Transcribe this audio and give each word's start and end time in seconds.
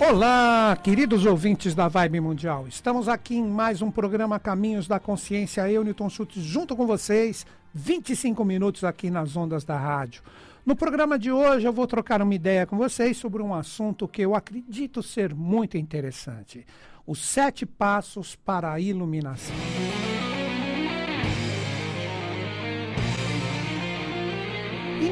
Olá, 0.00 0.78
queridos 0.82 1.26
ouvintes 1.26 1.74
da 1.74 1.86
Vibe 1.86 2.20
Mundial. 2.20 2.66
Estamos 2.66 3.06
aqui 3.06 3.36
em 3.36 3.46
mais 3.46 3.82
um 3.82 3.90
programa 3.90 4.40
Caminhos 4.40 4.88
da 4.88 4.98
Consciência. 4.98 5.70
Eu, 5.70 5.84
Newton 5.84 6.08
Schultz, 6.08 6.42
junto 6.42 6.74
com 6.74 6.86
vocês, 6.86 7.44
25 7.74 8.42
minutos 8.42 8.82
aqui 8.82 9.10
nas 9.10 9.36
ondas 9.36 9.62
da 9.62 9.76
rádio. 9.76 10.22
No 10.64 10.74
programa 10.74 11.18
de 11.18 11.30
hoje 11.30 11.68
eu 11.68 11.72
vou 11.72 11.86
trocar 11.86 12.22
uma 12.22 12.34
ideia 12.34 12.66
com 12.66 12.78
vocês 12.78 13.18
sobre 13.18 13.42
um 13.42 13.54
assunto 13.54 14.08
que 14.08 14.22
eu 14.22 14.34
acredito 14.34 15.02
ser 15.02 15.34
muito 15.34 15.76
interessante: 15.76 16.66
os 17.06 17.20
sete 17.20 17.66
passos 17.66 18.34
para 18.34 18.72
a 18.72 18.80
iluminação. 18.80 19.54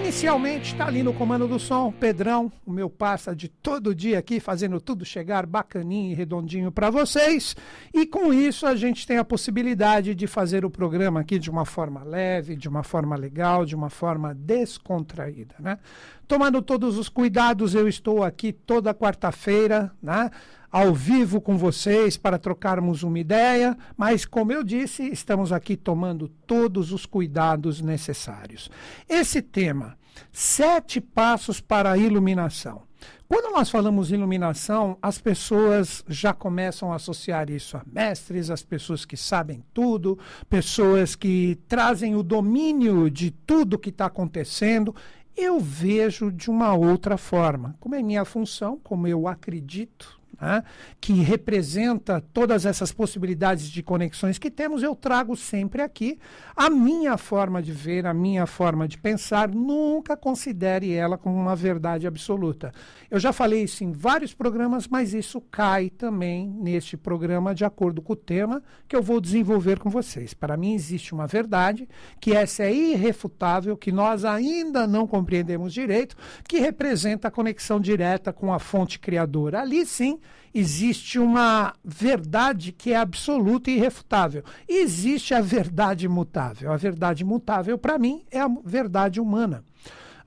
Inicialmente 0.09 0.73
está 0.73 0.87
ali 0.87 1.03
no 1.03 1.13
comando 1.13 1.47
do 1.47 1.59
som, 1.59 1.93
Pedrão, 1.93 2.51
o 2.65 2.73
meu 2.73 2.89
parça 2.89 3.37
de 3.37 3.47
todo 3.47 3.95
dia 3.95 4.19
aqui, 4.19 4.41
fazendo 4.41 4.81
tudo 4.81 5.05
chegar 5.05 5.45
bacaninho 5.45 6.13
e 6.13 6.15
redondinho 6.15 6.73
para 6.73 6.89
vocês. 6.89 7.55
E 7.93 8.07
com 8.07 8.33
isso 8.33 8.67
a 8.67 8.75
gente 8.75 9.07
tem 9.07 9.19
a 9.19 9.25
possibilidade 9.25 10.15
de 10.15 10.27
fazer 10.27 10.65
o 10.65 10.71
programa 10.71 11.21
aqui 11.21 11.39
de 11.39 11.51
uma 11.51 11.67
forma 11.67 12.03
leve, 12.05 12.57
de 12.57 12.71
uma 12.71 12.83
forma 12.83 13.17
legal, 13.17 13.67
de 13.67 13.77
uma 13.77 13.91
forma 13.91 14.35
descontraída, 14.35 15.57
né? 15.61 15.79
Tomando 16.27 16.63
todos 16.63 16.97
os 16.97 17.11
cuidados, 17.11 17.75
eu 17.75 17.87
estou 17.87 18.25
aqui 18.25 18.51
toda 18.51 18.95
quarta-feira, 18.95 19.93
né? 20.03 20.31
ao 20.71 20.95
vivo 20.95 21.41
com 21.41 21.57
vocês 21.57 22.17
para 22.17 22.39
trocarmos 22.39 23.03
uma 23.03 23.19
ideia, 23.19 23.77
mas 23.97 24.27
como 24.27 24.53
eu 24.53 24.63
disse, 24.63 25.03
estamos 25.05 25.53
aqui 25.53 25.77
tomando 25.77 26.29
todos 26.47 26.93
os 26.93 27.07
cuidados 27.07 27.81
necessários. 27.81 28.71
Esse 29.09 29.41
tema, 29.41 29.98
sete 30.33 31.01
passos 31.01 31.61
para 31.61 31.93
a 31.93 31.99
iluminação. 31.99 32.83
Quando 33.29 33.53
nós 33.53 33.69
falamos 33.69 34.11
iluminação, 34.11 34.97
as 35.03 35.19
pessoas 35.19 36.03
já 36.09 36.33
começam 36.33 36.91
a 36.91 36.97
associar 36.97 37.51
isso 37.51 37.77
a 37.77 37.83
mestres, 37.87 38.49
as 38.49 38.63
pessoas 38.63 39.05
que 39.05 39.19
sabem 39.19 39.63
tudo, 39.75 40.19
pessoas 40.49 41.15
que 41.15 41.59
trazem 41.69 42.17
o 42.17 42.23
domínio 42.23 43.11
de 43.11 43.31
tudo 43.31 43.79
que 43.79 43.91
está 43.91 44.07
acontecendo. 44.07 44.95
Eu 45.37 45.61
vejo 45.61 46.33
de 46.33 46.51
uma 46.51 46.75
outra 46.75 47.19
forma, 47.19 47.77
como 47.79 47.95
é 47.95 48.03
minha 48.03 48.25
função, 48.25 48.81
como 48.83 49.07
eu 49.07 49.29
acredito 49.29 50.18
né, 50.41 50.63
que 51.01 51.13
representa 51.15 52.23
todas 52.33 52.65
essas 52.65 52.93
possibilidades 52.93 53.69
de 53.69 53.83
conexões 53.83 54.39
que 54.39 54.51
temos, 54.51 54.83
eu 54.83 54.95
trago 54.95 55.37
sempre 55.37 55.83
aqui 55.83 56.19
a 56.57 56.71
minha 56.71 57.17
forma 57.17 57.63
de 57.63 57.73
ver, 57.73 58.07
a 58.07 58.15
minha 58.15 58.47
forma 58.47 58.87
de 58.87 58.99
pensar. 58.99 59.49
Nunca 59.49 60.17
considere 60.17 60.93
ela 60.93 61.19
como 61.19 61.37
uma 61.37 61.57
verdade 61.57 62.07
absoluta. 62.07 62.73
Eu 63.11 63.19
já 63.19 63.33
falei 63.33 63.63
isso 63.63 63.83
em 63.83 63.93
vários 63.93 64.35
programas, 64.35 64.87
mas 64.87 65.13
isso 65.15 65.41
cai 65.41 65.91
também 65.91 66.49
neste 66.49 66.97
programa 66.97 67.55
de 67.55 67.65
acordo 67.65 68.01
com 68.01 68.13
o 68.13 68.17
tema 68.17 68.63
que 68.87 68.95
eu 68.95 69.03
vou 69.03 69.21
desenvolver 69.21 69.79
com 69.79 69.91
vocês. 69.91 70.35
Para 70.35 70.57
mim, 70.57 70.75
existe 70.75 71.13
uma 71.13 71.27
verdade, 71.27 71.89
que 72.21 72.33
essa 72.33 72.65
é 72.65 72.73
irrefutável, 72.73 73.77
que 73.77 73.91
nós 73.91 74.25
ainda 74.25 74.87
não 74.87 75.07
compreendemos 75.07 75.73
direito, 75.73 76.17
que 76.47 76.59
representa 76.59 77.29
a 77.29 77.31
conexão 77.31 77.81
direta 77.81 78.33
com 78.33 78.53
a 78.53 78.59
fonte 78.59 78.99
criadora. 78.99 79.61
Ali 79.61 79.85
sim 79.87 80.19
existe 80.55 81.19
uma 81.19 81.75
verdade 81.85 82.73
que 82.73 82.93
é 82.93 82.97
absoluta 82.97 83.71
e 83.71 83.77
irrefutável. 83.77 84.43
E 84.69 84.83
existe 84.83 85.35
a 85.35 85.41
verdade 85.41 86.07
imutável. 86.07 86.73
A 86.73 86.77
verdade 86.77 87.23
imutável, 87.23 87.79
para 87.79 87.99
mim, 87.99 88.25
é 88.31 88.41
a 88.41 88.49
verdade 88.65 89.21
humana. 89.21 89.65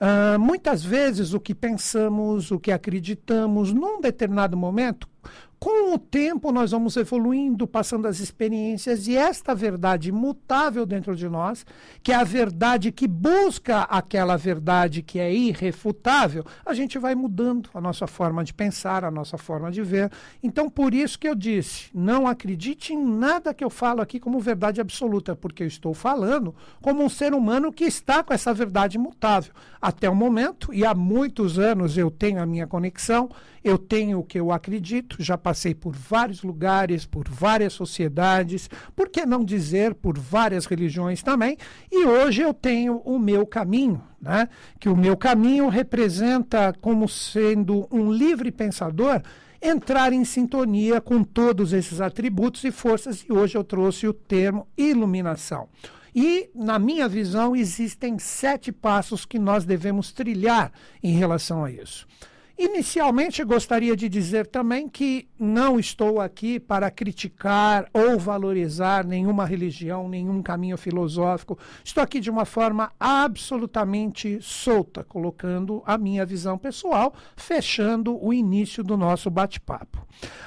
Uh, 0.02 0.40
muitas 0.40 0.84
vezes 0.84 1.34
o 1.34 1.40
que 1.40 1.54
pensamos, 1.54 2.50
o 2.50 2.60
que 2.60 2.72
acreditamos, 2.72 3.72
num 3.72 4.02
determinado 4.02 4.58
momento, 4.58 5.08
com 5.64 5.94
o 5.94 6.00
tempo, 6.00 6.52
nós 6.52 6.72
vamos 6.72 6.98
evoluindo, 6.98 7.68
passando 7.68 8.08
as 8.08 8.20
experiências, 8.20 9.08
e 9.08 9.16
esta 9.16 9.54
verdade 9.54 10.10
imutável 10.10 10.88
dentro 10.88 11.16
de 11.16 11.30
nós, 11.30 11.64
que 12.02 12.12
é 12.12 12.16
a 12.16 12.24
verdade 12.24 12.92
que 12.92 13.08
busca 13.08 13.82
aquela 13.82 14.36
verdade 14.36 15.04
que 15.04 15.20
é 15.20 15.32
irrefutável, 15.32 16.44
a 16.66 16.74
gente 16.74 16.98
vai 16.98 17.14
mudando 17.14 17.70
a 17.76 17.80
nossa 17.80 18.08
forma 18.08 18.44
de 18.44 18.56
pensar, 18.56 19.06
a 19.06 19.12
nossa 19.12 19.38
forma 19.38 19.70
de 19.70 19.84
ver. 19.84 20.12
Então, 20.42 20.68
por 20.68 20.96
isso 20.96 21.20
que 21.20 21.30
eu 21.30 21.36
disse: 21.36 21.92
não 21.94 22.26
acredite 22.26 22.92
em 22.92 23.06
nada 23.06 23.54
que 23.54 23.64
eu 23.64 23.70
falo 23.70 24.02
aqui 24.02 24.20
como 24.20 24.40
verdade 24.40 24.82
absoluta, 24.82 25.36
porque 25.36 25.62
eu 25.62 25.68
estou 25.68 25.94
falando 25.94 26.56
como 26.82 27.04
um 27.04 27.10
ser 27.10 27.36
humano 27.36 27.72
que 27.72 27.84
está 27.84 28.24
com 28.24 28.34
essa 28.34 28.52
verdade 28.52 28.98
imutável. 28.98 29.54
Até 29.80 30.10
o 30.10 30.16
momento, 30.16 30.74
e 30.74 30.84
há 30.84 30.96
muitos 30.96 31.60
anos 31.60 32.00
eu 32.00 32.10
tenho 32.10 32.42
a 32.42 32.48
minha 32.48 32.66
conexão, 32.66 33.30
eu 33.64 33.78
tenho 33.78 34.20
o 34.20 34.24
que 34.24 34.40
eu 34.40 34.52
acredito, 34.52 35.18
já 35.20 35.38
passei 35.38 35.51
por 35.74 35.96
vários 35.96 36.44
lugares, 36.44 37.06
por 37.06 37.28
várias 37.28 37.74
sociedades, 37.74 38.70
por 38.96 39.10
que 39.10 39.26
não 39.26 39.44
dizer 39.44 39.94
por 39.96 40.18
várias 40.18 40.66
religiões 40.66 41.22
também, 41.22 41.58
e 41.92 42.06
hoje 42.06 42.42
eu 42.42 42.54
tenho 42.54 42.98
o 43.06 43.20
meu 43.20 43.46
caminho, 43.46 44.02
né? 44.22 44.48
que 44.80 44.90
o 44.90 44.96
meu 44.96 45.16
caminho 45.18 45.68
representa 45.68 46.74
como 46.82 47.08
sendo 47.08 47.88
um 47.92 48.12
livre 48.12 48.52
pensador 48.52 49.22
entrar 49.62 50.12
em 50.12 50.26
sintonia 50.26 51.00
com 51.00 51.24
todos 51.24 51.72
esses 51.72 52.02
atributos 52.02 52.64
e 52.64 52.72
forças, 52.72 53.24
e 53.28 53.32
hoje 53.32 53.56
eu 53.56 53.64
trouxe 53.64 54.08
o 54.08 54.14
termo 54.14 54.68
iluminação. 54.76 55.70
E, 56.14 56.50
na 56.54 56.78
minha 56.78 57.08
visão, 57.08 57.56
existem 57.56 58.20
sete 58.20 58.72
passos 58.72 59.26
que 59.26 59.40
nós 59.40 59.64
devemos 59.64 60.12
trilhar 60.12 60.72
em 61.02 61.14
relação 61.14 61.64
a 61.64 61.72
isso. 61.72 62.06
Inicialmente, 62.64 63.44
gostaria 63.44 63.96
de 63.96 64.08
dizer 64.08 64.46
também 64.46 64.88
que 64.88 65.28
não 65.40 65.80
estou 65.80 66.22
aqui 66.22 66.60
para 66.60 66.92
criticar 66.92 67.90
ou 67.92 68.20
valorizar 68.20 69.04
nenhuma 69.04 69.48
religião, 69.48 70.08
nenhum 70.08 70.44
caminho 70.44 70.78
filosófico. 70.78 71.58
Estou 71.84 72.04
aqui 72.04 72.20
de 72.20 72.30
uma 72.30 72.46
forma 72.46 72.92
absolutamente 73.00 74.38
solta, 74.44 75.04
colocando 75.04 75.82
a 75.88 75.98
minha 75.98 76.24
visão 76.24 76.56
pessoal, 76.56 77.16
fechando 77.36 78.24
o 78.24 78.32
início 78.32 78.84
do 78.84 78.96
nosso 78.96 79.32
bate-papo. 79.32 80.06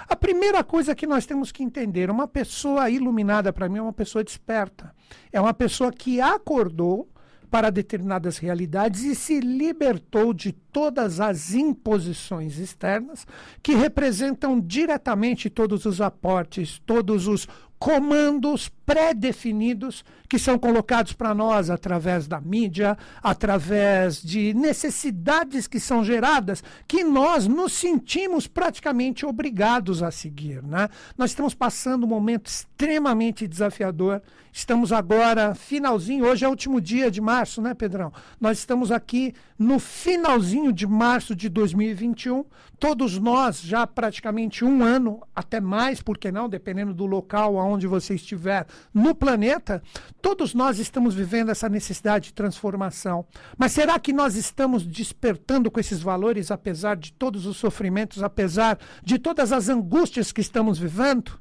A 0.08 0.14
primeira 0.14 0.62
coisa 0.62 0.94
que 0.94 1.08
nós 1.08 1.26
temos 1.26 1.50
que 1.50 1.64
entender: 1.64 2.12
uma 2.12 2.28
pessoa 2.28 2.88
iluminada, 2.88 3.52
para 3.52 3.68
mim, 3.68 3.78
é 3.78 3.82
uma 3.82 3.92
pessoa 3.92 4.22
desperta. 4.22 4.94
É 5.32 5.40
uma 5.40 5.52
pessoa 5.52 5.90
que 5.90 6.20
acordou 6.20 7.08
para 7.50 7.70
determinadas 7.70 8.38
realidades 8.38 9.02
e 9.02 9.16
se 9.16 9.40
libertou 9.40 10.32
de 10.32 10.52
todas 10.74 11.20
as 11.20 11.54
imposições 11.54 12.58
externas 12.58 13.24
que 13.62 13.76
representam 13.76 14.60
diretamente 14.60 15.48
todos 15.48 15.86
os 15.86 16.00
aportes, 16.00 16.82
todos 16.84 17.28
os 17.28 17.46
comandos 17.78 18.68
pré-definidos 18.86 20.04
que 20.26 20.38
são 20.38 20.58
colocados 20.58 21.12
para 21.12 21.34
nós 21.34 21.70
através 21.70 22.26
da 22.26 22.40
mídia, 22.40 22.96
através 23.22 24.22
de 24.22 24.54
necessidades 24.54 25.66
que 25.66 25.78
são 25.78 26.02
geradas, 26.02 26.64
que 26.88 27.04
nós 27.04 27.46
nos 27.46 27.72
sentimos 27.72 28.46
praticamente 28.46 29.26
obrigados 29.26 30.02
a 30.02 30.10
seguir. 30.10 30.62
Né? 30.62 30.88
Nós 31.16 31.30
estamos 31.30 31.54
passando 31.54 32.04
um 32.04 32.08
momento 32.08 32.46
extremamente 32.46 33.46
desafiador. 33.46 34.22
Estamos 34.52 34.92
agora, 34.92 35.54
finalzinho, 35.54 36.24
hoje 36.24 36.44
é 36.44 36.48
o 36.48 36.50
último 36.50 36.80
dia 36.80 37.10
de 37.10 37.20
março, 37.20 37.60
né, 37.60 37.74
Pedrão? 37.74 38.12
Nós 38.40 38.58
estamos 38.58 38.90
aqui 38.90 39.34
no 39.58 39.78
finalzinho 39.78 40.63
de 40.72 40.86
março 40.86 41.34
de 41.34 41.48
2021. 41.48 42.44
Todos 42.78 43.18
nós, 43.18 43.60
já 43.60 43.86
praticamente 43.86 44.64
um 44.64 44.82
ano, 44.82 45.22
até 45.34 45.60
mais, 45.60 46.02
por 46.02 46.18
que 46.18 46.30
não, 46.30 46.48
dependendo 46.48 46.92
do 46.92 47.06
local 47.06 47.58
aonde 47.58 47.86
você 47.86 48.14
estiver 48.14 48.66
no 48.92 49.14
planeta, 49.14 49.82
todos 50.20 50.54
nós 50.54 50.78
estamos 50.78 51.14
vivendo 51.14 51.50
essa 51.50 51.68
necessidade 51.68 52.26
de 52.26 52.34
transformação. 52.34 53.24
Mas 53.56 53.72
será 53.72 53.98
que 53.98 54.12
nós 54.12 54.34
estamos 54.36 54.86
despertando 54.86 55.70
com 55.70 55.80
esses 55.80 56.00
valores, 56.00 56.50
apesar 56.50 56.96
de 56.96 57.12
todos 57.12 57.46
os 57.46 57.56
sofrimentos, 57.56 58.22
apesar 58.22 58.78
de 59.02 59.18
todas 59.18 59.52
as 59.52 59.68
angústias 59.68 60.32
que 60.32 60.40
estamos 60.40 60.78
vivendo? 60.78 61.40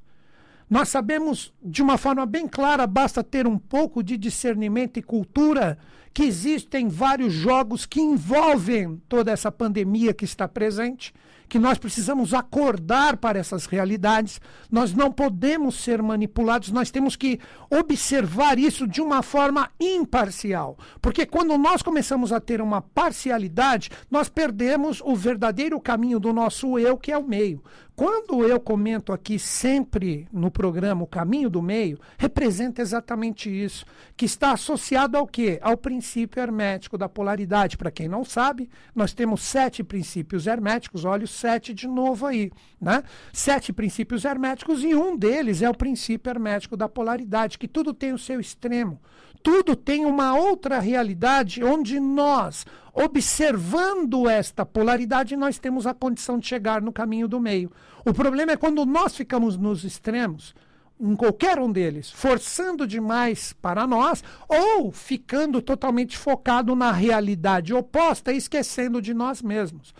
Nós 0.70 0.90
sabemos 0.90 1.54
de 1.62 1.82
uma 1.82 1.98
forma 1.98 2.26
bem 2.26 2.48
clara, 2.48 2.88
basta 2.88 3.24
ter 3.24 3.46
um 3.46 3.60
pouco 3.60 4.02
de 4.02 4.18
discernimento 4.18 4.98
e 4.98 5.04
cultura, 5.04 5.78
que 6.14 6.24
existem 6.24 6.88
vários 6.88 7.34
jogos 7.34 7.86
que 7.86 8.00
envolvem 8.00 9.02
toda 9.10 9.32
essa 9.32 9.52
pandemia 9.52 10.14
que 10.14 10.26
está 10.26 10.48
presente 10.48 11.14
que 11.54 11.60
nós 11.60 11.78
precisamos 11.78 12.34
acordar 12.34 13.16
para 13.18 13.38
essas 13.38 13.68
realidades, 13.68 14.42
nós 14.72 14.92
não 14.92 15.12
podemos 15.12 15.76
ser 15.76 16.02
manipulados, 16.02 16.72
nós 16.72 16.90
temos 16.90 17.16
que 17.16 17.40
observar 17.70 18.58
isso 18.58 18.88
de 18.88 19.00
uma 19.00 19.22
forma 19.22 19.70
imparcial. 19.80 20.76
Porque 21.00 21.28
quando 21.28 21.56
nós 21.56 21.84
começamos 21.84 22.32
a 22.32 22.40
ter 22.40 22.60
uma 22.60 22.82
parcialidade, 22.82 23.92
nós 24.10 24.30
perdemos 24.30 25.00
o 25.02 25.16
verdadeiro 25.16 25.80
caminho 25.80 26.20
do 26.20 26.34
nosso 26.34 26.80
eu, 26.80 26.98
que 26.98 27.12
é 27.12 27.18
o 27.20 27.24
meio. 27.24 27.64
Quando 27.96 28.44
eu 28.44 28.60
comento 28.60 29.14
aqui 29.14 29.38
sempre 29.38 30.28
no 30.34 30.50
programa 30.50 31.04
o 31.04 31.08
caminho 31.08 31.48
do 31.48 31.62
meio, 31.62 32.00
representa 32.18 32.82
exatamente 32.82 33.50
isso, 33.52 33.86
que 34.18 34.26
está 34.26 34.52
associado 34.52 35.16
ao 35.16 35.28
quê? 35.28 35.60
Ao 35.62 35.78
princípio 35.78 36.42
hermético 36.42 36.98
da 36.98 37.08
polaridade. 37.08 37.78
Para 37.78 37.92
quem 37.92 38.08
não 38.08 38.26
sabe, 38.26 38.68
nós 38.96 39.14
temos 39.14 39.44
sete 39.44 39.84
princípios 39.84 40.48
herméticos, 40.48 41.06
olha 41.06 41.26
o 41.26 41.28
sete 41.28 41.72
de 41.72 41.88
novo 41.88 42.26
aí, 42.26 42.52
né? 42.82 43.04
Sete 43.32 43.72
princípios 43.72 44.26
herméticos 44.26 44.84
e 44.84 44.96
um 44.96 45.16
deles 45.16 45.62
é 45.62 45.70
o 45.70 45.78
princípio 45.78 46.32
hermético 46.32 46.76
da 46.76 46.90
polaridade, 46.90 47.60
que 47.60 47.68
tudo 47.68 47.94
tem 47.94 48.12
o 48.12 48.18
seu 48.18 48.40
extremo. 48.40 49.00
Tudo 49.44 49.76
tem 49.76 50.06
uma 50.06 50.36
outra 50.36 50.80
realidade 50.80 51.64
onde 51.64 52.00
nós, 52.00 52.66
observando 52.94 54.30
esta 54.30 54.66
polaridade, 54.66 55.36
nós 55.36 55.58
temos 55.58 55.88
a 55.88 55.94
condição 55.94 56.38
de 56.38 56.48
chegar 56.48 56.82
no 56.82 56.94
caminho 56.94 57.28
do 57.28 57.40
meio. 57.40 57.72
O 58.06 58.14
problema 58.14 58.52
é 58.52 58.58
quando 58.58 58.86
nós 58.86 59.16
ficamos 59.16 59.58
nos 59.58 59.84
extremos 59.84 60.54
em 61.00 61.16
qualquer 61.16 61.60
um 61.60 61.72
deles, 61.72 62.12
forçando 62.12 62.86
demais 62.86 63.52
para 63.54 63.88
nós 63.88 64.24
ou 64.48 64.92
ficando 64.92 65.62
totalmente 65.62 66.18
focado 66.18 66.76
na 66.76 66.92
realidade 66.92 67.74
oposta 67.74 68.32
e 68.32 68.38
esquecendo 68.38 69.02
de 69.02 69.14
nós 69.14 69.42
mesmos. 69.42 69.94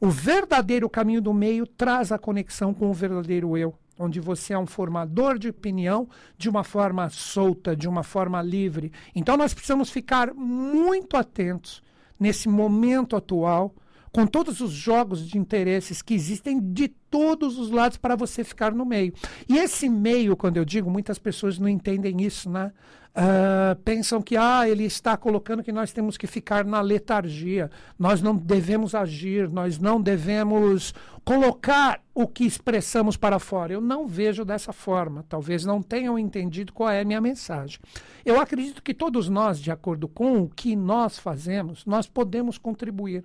O 0.00 0.08
verdadeiro 0.08 0.88
caminho 0.88 1.20
do 1.20 1.34
meio 1.34 1.66
traz 1.66 2.12
a 2.12 2.18
conexão 2.18 2.72
com 2.72 2.88
o 2.88 2.94
verdadeiro 2.94 3.56
eu, 3.56 3.74
onde 3.98 4.20
você 4.20 4.52
é 4.52 4.58
um 4.58 4.66
formador 4.66 5.38
de 5.38 5.48
opinião 5.48 6.08
de 6.38 6.48
uma 6.48 6.62
forma 6.62 7.08
solta, 7.10 7.74
de 7.74 7.88
uma 7.88 8.02
forma 8.02 8.40
livre. 8.40 8.92
Então 9.14 9.36
nós 9.36 9.52
precisamos 9.52 9.90
ficar 9.90 10.32
muito 10.32 11.16
atentos 11.16 11.82
nesse 12.18 12.48
momento 12.48 13.16
atual 13.16 13.74
com 14.16 14.26
todos 14.26 14.62
os 14.62 14.70
jogos 14.70 15.28
de 15.28 15.36
interesses 15.36 16.00
que 16.00 16.14
existem 16.14 16.58
de 16.58 16.88
todos 16.88 17.58
os 17.58 17.70
lados 17.70 17.98
para 17.98 18.16
você 18.16 18.42
ficar 18.42 18.72
no 18.72 18.86
meio. 18.86 19.12
E 19.46 19.58
esse 19.58 19.90
meio, 19.90 20.34
quando 20.34 20.56
eu 20.56 20.64
digo, 20.64 20.90
muitas 20.90 21.18
pessoas 21.18 21.58
não 21.58 21.68
entendem 21.68 22.22
isso, 22.22 22.48
né? 22.48 22.72
Uh, 23.10 23.76
pensam 23.84 24.22
que 24.22 24.34
ah, 24.34 24.66
ele 24.66 24.84
está 24.84 25.18
colocando 25.18 25.62
que 25.62 25.70
nós 25.70 25.92
temos 25.92 26.16
que 26.16 26.26
ficar 26.26 26.64
na 26.64 26.80
letargia, 26.80 27.70
nós 27.98 28.22
não 28.22 28.34
devemos 28.34 28.94
agir, 28.94 29.50
nós 29.50 29.78
não 29.78 30.00
devemos 30.00 30.94
colocar 31.22 32.00
o 32.14 32.26
que 32.26 32.46
expressamos 32.46 33.18
para 33.18 33.38
fora. 33.38 33.74
Eu 33.74 33.82
não 33.82 34.06
vejo 34.06 34.46
dessa 34.46 34.72
forma, 34.72 35.26
talvez 35.28 35.66
não 35.66 35.82
tenham 35.82 36.18
entendido 36.18 36.72
qual 36.72 36.88
é 36.88 37.02
a 37.02 37.04
minha 37.04 37.20
mensagem. 37.20 37.78
Eu 38.24 38.40
acredito 38.40 38.82
que 38.82 38.94
todos 38.94 39.28
nós, 39.28 39.60
de 39.60 39.70
acordo 39.70 40.08
com 40.08 40.40
o 40.40 40.48
que 40.48 40.74
nós 40.74 41.18
fazemos, 41.18 41.84
nós 41.84 42.08
podemos 42.08 42.56
contribuir 42.56 43.22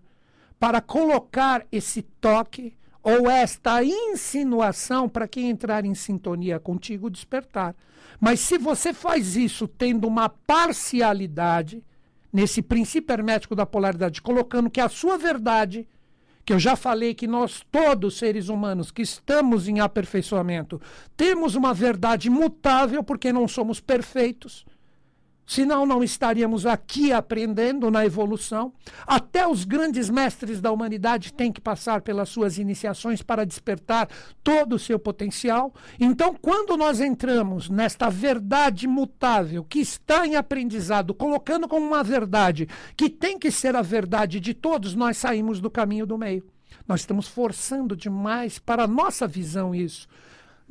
para 0.61 0.79
colocar 0.79 1.65
esse 1.71 2.03
toque 2.03 2.77
ou 3.01 3.27
esta 3.27 3.83
insinuação 3.83 5.09
para 5.09 5.27
quem 5.27 5.49
entrar 5.49 5.85
em 5.85 5.95
sintonia 5.95 6.59
contigo 6.59 7.09
despertar. 7.09 7.75
Mas 8.19 8.41
se 8.41 8.59
você 8.59 8.93
faz 8.93 9.35
isso 9.35 9.67
tendo 9.67 10.07
uma 10.07 10.29
parcialidade, 10.29 11.83
nesse 12.31 12.61
princípio 12.61 13.11
hermético 13.11 13.55
da 13.55 13.65
polaridade, 13.65 14.21
colocando 14.21 14.69
que 14.69 14.79
a 14.79 14.87
sua 14.87 15.17
verdade, 15.17 15.87
que 16.45 16.53
eu 16.53 16.59
já 16.59 16.75
falei 16.75 17.15
que 17.15 17.25
nós 17.25 17.65
todos 17.71 18.19
seres 18.19 18.47
humanos 18.47 18.91
que 18.91 19.01
estamos 19.01 19.67
em 19.67 19.79
aperfeiçoamento, 19.79 20.79
temos 21.17 21.55
uma 21.55 21.73
verdade 21.73 22.29
mutável 22.29 23.03
porque 23.03 23.33
não 23.33 23.47
somos 23.47 23.79
perfeitos. 23.79 24.63
Senão, 25.51 25.85
não 25.85 26.01
estaríamos 26.01 26.65
aqui 26.65 27.11
aprendendo 27.11 27.91
na 27.91 28.05
evolução. 28.05 28.71
Até 29.05 29.45
os 29.45 29.65
grandes 29.65 30.09
mestres 30.09 30.61
da 30.61 30.71
humanidade 30.71 31.33
têm 31.33 31.51
que 31.51 31.59
passar 31.59 32.01
pelas 32.01 32.29
suas 32.29 32.57
iniciações 32.57 33.21
para 33.21 33.45
despertar 33.45 34.07
todo 34.41 34.77
o 34.77 34.79
seu 34.79 34.97
potencial. 34.97 35.73
Então, 35.99 36.33
quando 36.41 36.77
nós 36.77 37.01
entramos 37.01 37.69
nesta 37.69 38.09
verdade 38.09 38.87
mutável, 38.87 39.65
que 39.65 39.79
está 39.79 40.25
em 40.25 40.37
aprendizado, 40.37 41.13
colocando 41.13 41.67
como 41.67 41.85
uma 41.85 42.01
verdade, 42.01 42.69
que 42.95 43.09
tem 43.09 43.37
que 43.37 43.51
ser 43.51 43.75
a 43.75 43.81
verdade 43.81 44.39
de 44.39 44.53
todos, 44.53 44.95
nós 44.95 45.17
saímos 45.17 45.59
do 45.59 45.69
caminho 45.69 46.05
do 46.05 46.17
meio. 46.17 46.45
Nós 46.87 47.01
estamos 47.01 47.27
forçando 47.27 47.93
demais 47.93 48.57
para 48.57 48.85
a 48.85 48.87
nossa 48.87 49.27
visão 49.27 49.75
isso 49.75 50.07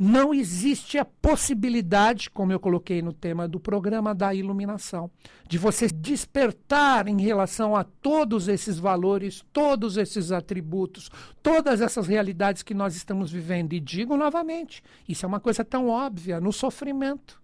não 0.03 0.33
existe 0.33 0.97
a 0.97 1.05
possibilidade, 1.05 2.31
como 2.31 2.53
eu 2.55 2.59
coloquei 2.59 3.03
no 3.03 3.13
tema 3.13 3.47
do 3.47 3.61
programa, 3.61 4.15
da 4.15 4.35
iluminação, 4.35 5.11
de 5.47 5.59
você 5.59 5.89
despertar 5.89 7.07
em 7.07 7.21
relação 7.21 7.77
a 7.77 7.85
todos 7.85 8.49
esses 8.49 8.79
valores, 8.79 9.45
todos 9.53 9.99
esses 9.99 10.33
atributos, 10.33 11.11
todas 11.43 11.83
essas 11.83 12.07
realidades 12.07 12.63
que 12.63 12.73
nós 12.73 12.97
estamos 12.97 13.31
vivendo. 13.31 13.75
E 13.75 13.81
digo 13.81 14.17
novamente, 14.17 14.83
isso 15.07 15.27
é 15.27 15.29
uma 15.29 15.39
coisa 15.39 15.63
tão 15.63 15.89
óbvia 15.89 16.41
no 16.41 16.51
sofrimento. 16.51 17.40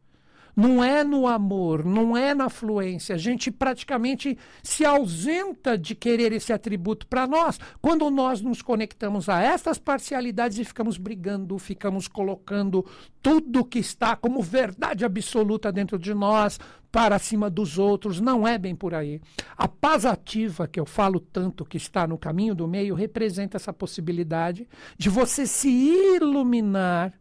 Não 0.56 0.82
é 0.82 1.04
no 1.04 1.26
amor, 1.26 1.84
não 1.84 2.16
é 2.16 2.34
na 2.34 2.48
fluência. 2.48 3.14
A 3.14 3.18
gente 3.18 3.50
praticamente 3.50 4.38
se 4.62 4.86
ausenta 4.86 5.76
de 5.76 5.94
querer 5.94 6.32
esse 6.32 6.50
atributo 6.50 7.06
para 7.06 7.26
nós 7.26 7.60
quando 7.82 8.08
nós 8.10 8.40
nos 8.40 8.62
conectamos 8.62 9.28
a 9.28 9.42
essas 9.42 9.78
parcialidades 9.78 10.58
e 10.58 10.64
ficamos 10.64 10.96
brigando, 10.96 11.58
ficamos 11.58 12.08
colocando 12.08 12.86
tudo 13.20 13.66
que 13.66 13.78
está 13.78 14.16
como 14.16 14.40
verdade 14.40 15.04
absoluta 15.04 15.70
dentro 15.70 15.98
de 15.98 16.14
nós 16.14 16.58
para 16.90 17.18
cima 17.18 17.50
dos 17.50 17.78
outros. 17.78 18.18
Não 18.18 18.48
é 18.48 18.56
bem 18.56 18.74
por 18.74 18.94
aí. 18.94 19.20
A 19.58 19.68
paz 19.68 20.06
ativa 20.06 20.66
que 20.66 20.80
eu 20.80 20.86
falo 20.86 21.20
tanto 21.20 21.66
que 21.66 21.76
está 21.76 22.06
no 22.06 22.16
caminho 22.16 22.54
do 22.54 22.66
meio 22.66 22.94
representa 22.94 23.58
essa 23.58 23.74
possibilidade 23.74 24.66
de 24.96 25.10
você 25.10 25.46
se 25.46 25.68
iluminar, 25.68 27.12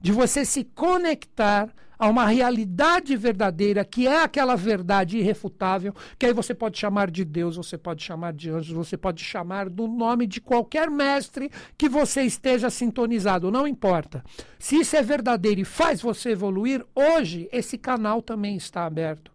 de 0.00 0.10
você 0.10 0.44
se 0.44 0.64
conectar 0.64 1.72
a 2.00 2.08
uma 2.08 2.26
realidade 2.26 3.14
verdadeira, 3.14 3.84
que 3.84 4.08
é 4.08 4.22
aquela 4.22 4.56
verdade 4.56 5.18
irrefutável, 5.18 5.94
que 6.18 6.24
aí 6.24 6.32
você 6.32 6.54
pode 6.54 6.78
chamar 6.78 7.10
de 7.10 7.26
Deus, 7.26 7.56
você 7.56 7.76
pode 7.76 8.02
chamar 8.02 8.32
de 8.32 8.48
anjos, 8.48 8.72
você 8.72 8.96
pode 8.96 9.22
chamar 9.22 9.68
do 9.68 9.86
nome 9.86 10.26
de 10.26 10.40
qualquer 10.40 10.90
mestre 10.90 11.50
que 11.76 11.90
você 11.90 12.22
esteja 12.22 12.70
sintonizado, 12.70 13.50
não 13.50 13.66
importa. 13.66 14.24
Se 14.58 14.76
isso 14.76 14.96
é 14.96 15.02
verdadeiro 15.02 15.60
e 15.60 15.64
faz 15.66 16.00
você 16.00 16.30
evoluir, 16.30 16.82
hoje 16.94 17.50
esse 17.52 17.76
canal 17.76 18.22
também 18.22 18.56
está 18.56 18.86
aberto. 18.86 19.30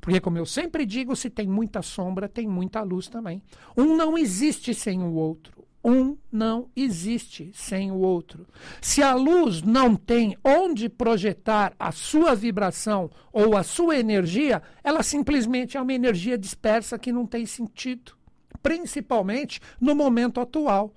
Porque, 0.00 0.18
como 0.18 0.38
eu 0.38 0.46
sempre 0.46 0.86
digo, 0.86 1.14
se 1.14 1.28
tem 1.28 1.46
muita 1.46 1.82
sombra, 1.82 2.28
tem 2.30 2.46
muita 2.48 2.80
luz 2.80 3.08
também. 3.08 3.42
Um 3.76 3.94
não 3.94 4.16
existe 4.16 4.72
sem 4.72 5.02
o 5.02 5.12
outro. 5.12 5.65
Um 5.88 6.16
não 6.32 6.68
existe 6.74 7.52
sem 7.54 7.92
o 7.92 7.98
outro. 7.98 8.44
Se 8.82 9.04
a 9.04 9.14
luz 9.14 9.62
não 9.62 9.94
tem 9.94 10.36
onde 10.44 10.88
projetar 10.88 11.72
a 11.78 11.92
sua 11.92 12.34
vibração 12.34 13.08
ou 13.32 13.56
a 13.56 13.62
sua 13.62 13.96
energia, 13.96 14.60
ela 14.82 15.04
simplesmente 15.04 15.76
é 15.76 15.80
uma 15.80 15.92
energia 15.92 16.36
dispersa 16.36 16.98
que 16.98 17.12
não 17.12 17.24
tem 17.24 17.46
sentido, 17.46 18.14
principalmente 18.60 19.60
no 19.80 19.94
momento 19.94 20.40
atual. 20.40 20.92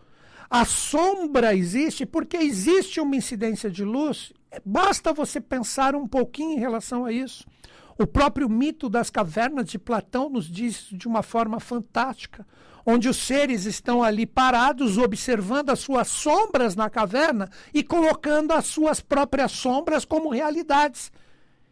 A 0.49 0.65
sombra 0.65 1.53
existe 1.53 2.03
porque 2.03 2.37
existe 2.37 2.99
uma 2.99 3.15
incidência 3.15 3.69
de 3.69 3.83
luz. 3.83 4.33
Basta 4.65 5.13
você 5.13 5.39
pensar 5.39 5.95
um 5.95 6.07
pouquinho 6.07 6.57
em 6.57 6.59
relação 6.59 7.05
a 7.05 7.11
isso. 7.11 7.45
O 7.95 8.07
próprio 8.07 8.49
mito 8.49 8.89
das 8.89 9.11
cavernas 9.11 9.67
de 9.67 9.77
Platão 9.77 10.31
nos 10.31 10.49
diz 10.49 10.87
de 10.91 11.07
uma 11.07 11.21
forma 11.21 11.59
fantástica 11.59 12.43
onde 12.89 13.07
os 13.07 13.17
seres 13.17 13.65
estão 13.65 14.01
ali 14.01 14.25
parados, 14.25 14.97
observando 14.97 15.69
as 15.69 15.79
suas 15.79 16.07
sombras 16.07 16.75
na 16.75 16.89
caverna 16.89 17.49
e 17.71 17.83
colocando 17.83 18.51
as 18.51 18.65
suas 18.65 18.99
próprias 18.99 19.51
sombras 19.51 20.03
como 20.03 20.29
realidades. 20.29 21.11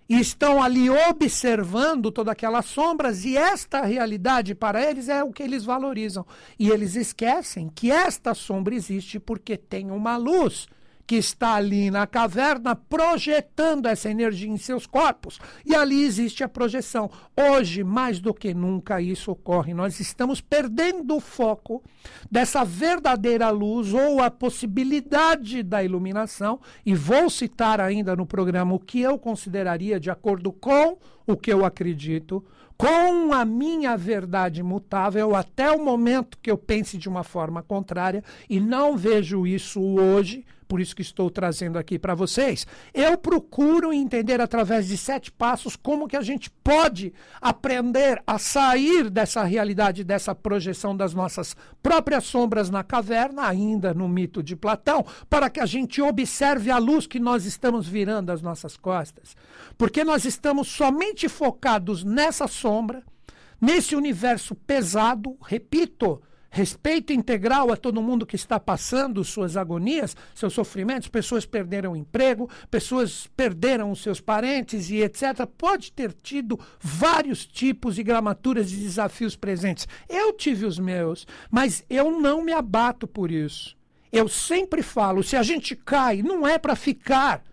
E 0.07 0.19
estão 0.19 0.61
ali 0.61 0.89
observando 0.89 2.11
todas 2.11 2.31
aquelas 2.31 2.65
sombras, 2.65 3.25
e 3.25 3.35
esta 3.35 3.81
realidade 3.81 4.55
para 4.55 4.81
eles 4.81 5.09
é 5.09 5.21
o 5.23 5.33
que 5.33 5.43
eles 5.43 5.65
valorizam. 5.65 6.25
E 6.57 6.69
eles 6.69 6.95
esquecem 6.95 7.69
que 7.73 7.91
esta 7.91 8.33
sombra 8.33 8.75
existe 8.75 9.19
porque 9.19 9.57
tem 9.57 9.91
uma 9.91 10.15
luz 10.15 10.67
que 11.07 11.15
está 11.15 11.53
ali 11.53 11.89
na 11.89 12.05
caverna 12.05 12.75
projetando 12.75 13.85
essa 13.85 14.11
energia 14.11 14.49
em 14.49 14.57
seus 14.57 14.85
corpos. 14.85 15.39
E 15.65 15.73
ali 15.73 16.03
existe 16.03 16.43
a 16.43 16.49
projeção. 16.49 17.09
Hoje, 17.35 17.81
mais 17.81 18.19
do 18.19 18.33
que 18.33 18.53
nunca, 18.53 19.01
isso 19.01 19.31
ocorre. 19.31 19.73
Nós 19.73 20.01
estamos 20.01 20.41
perdendo 20.41 21.15
o 21.15 21.21
foco 21.21 21.81
dessa 22.29 22.65
verdadeira 22.65 23.49
luz 23.49 23.93
ou 23.93 24.21
a 24.21 24.29
possibilidade 24.29 25.63
da 25.63 25.81
iluminação. 25.81 26.59
E 26.85 26.93
vou 26.93 27.29
citar 27.29 27.79
ainda 27.79 28.13
no 28.13 28.25
programa 28.25 28.75
o 28.75 28.79
que 28.79 28.99
eu 28.99 29.17
consideraria, 29.17 30.01
de 30.01 30.11
acordo 30.11 30.51
com 30.51 30.97
o 31.25 31.37
que 31.37 31.53
eu 31.53 31.63
acredito, 31.63 32.43
com 32.77 33.33
a 33.33 33.45
minha 33.45 33.95
verdade 33.95 34.61
mutável 34.61 35.35
até 35.35 35.71
o 35.71 35.83
momento 35.83 36.37
que 36.41 36.51
eu 36.51 36.57
pense 36.57 36.97
de 36.97 37.07
uma 37.07 37.23
forma 37.23 37.63
contrária 37.63 38.23
e 38.49 38.59
não 38.59 38.95
vejo 38.95 39.47
isso 39.47 39.81
hoje 39.81 40.45
por 40.67 40.81
isso 40.81 40.95
que 40.95 41.01
estou 41.01 41.29
trazendo 41.29 41.77
aqui 41.77 41.97
para 41.97 42.13
vocês, 42.13 42.67
eu 42.93 43.17
procuro 43.17 43.93
entender 43.93 44.41
através 44.41 44.87
de 44.87 44.97
sete 44.97 45.31
passos 45.31 45.75
como 45.75 46.07
que 46.07 46.17
a 46.17 46.21
gente 46.21 46.49
pode 46.49 47.13
aprender 47.41 48.21
a 48.25 48.37
sair 48.37 49.09
dessa 49.09 49.43
realidade, 49.43 50.03
dessa 50.03 50.35
projeção 50.35 50.95
das 50.95 51.13
nossas 51.13 51.55
próprias 51.81 52.25
sombras 52.25 52.69
na 52.69 52.83
caverna, 52.83 53.47
ainda 53.47 53.93
no 53.93 54.09
mito 54.09 54.43
de 54.43 54.55
Platão, 54.55 55.05
para 55.29 55.49
que 55.49 55.59
a 55.59 55.65
gente 55.65 56.01
observe 56.01 56.69
a 56.69 56.77
luz 56.77 57.07
que 57.07 57.19
nós 57.19 57.45
estamos 57.45 57.87
virando 57.87 58.31
às 58.31 58.41
nossas 58.41 58.75
costas. 58.75 59.35
Porque 59.77 60.03
nós 60.03 60.25
estamos 60.25 60.67
somente 60.67 61.29
focados 61.29 62.03
nessa 62.03 62.47
sombra, 62.47 63.03
Nesse 63.59 63.95
universo 63.95 64.53
pesado, 64.53 65.35
repito, 65.43 66.21
respeito 66.57 67.13
integral 67.13 67.71
a 67.71 67.77
todo 67.77 68.01
mundo 68.01 68.25
que 68.25 68.35
está 68.35 68.59
passando 68.59 69.23
suas 69.23 69.55
agonias, 69.55 70.17
seus 70.33 70.53
sofrimentos, 70.53 71.07
pessoas 71.07 71.45
perderam 71.45 71.91
o 71.91 71.95
emprego, 71.95 72.49
pessoas 72.71 73.27
perderam 73.37 73.91
os 73.91 74.01
seus 74.01 74.19
parentes 74.19 74.89
e 74.89 75.03
etc. 75.03 75.45
Pode 75.55 75.91
ter 75.91 76.11
tido 76.11 76.59
vários 76.79 77.45
tipos 77.45 77.99
e 77.99 78.03
gramaturas 78.03 78.71
de 78.71 78.77
desafios 78.77 79.35
presentes. 79.35 79.87
Eu 80.09 80.33
tive 80.33 80.65
os 80.65 80.79
meus, 80.79 81.27
mas 81.51 81.85
eu 81.87 82.19
não 82.19 82.43
me 82.43 82.53
abato 82.53 83.05
por 83.05 83.31
isso. 83.31 83.77
Eu 84.11 84.27
sempre 84.27 84.81
falo, 84.81 85.21
se 85.21 85.35
a 85.35 85.43
gente 85.43 85.75
cai, 85.75 86.23
não 86.23 86.47
é 86.47 86.57
para 86.57 86.75
ficar 86.75 87.43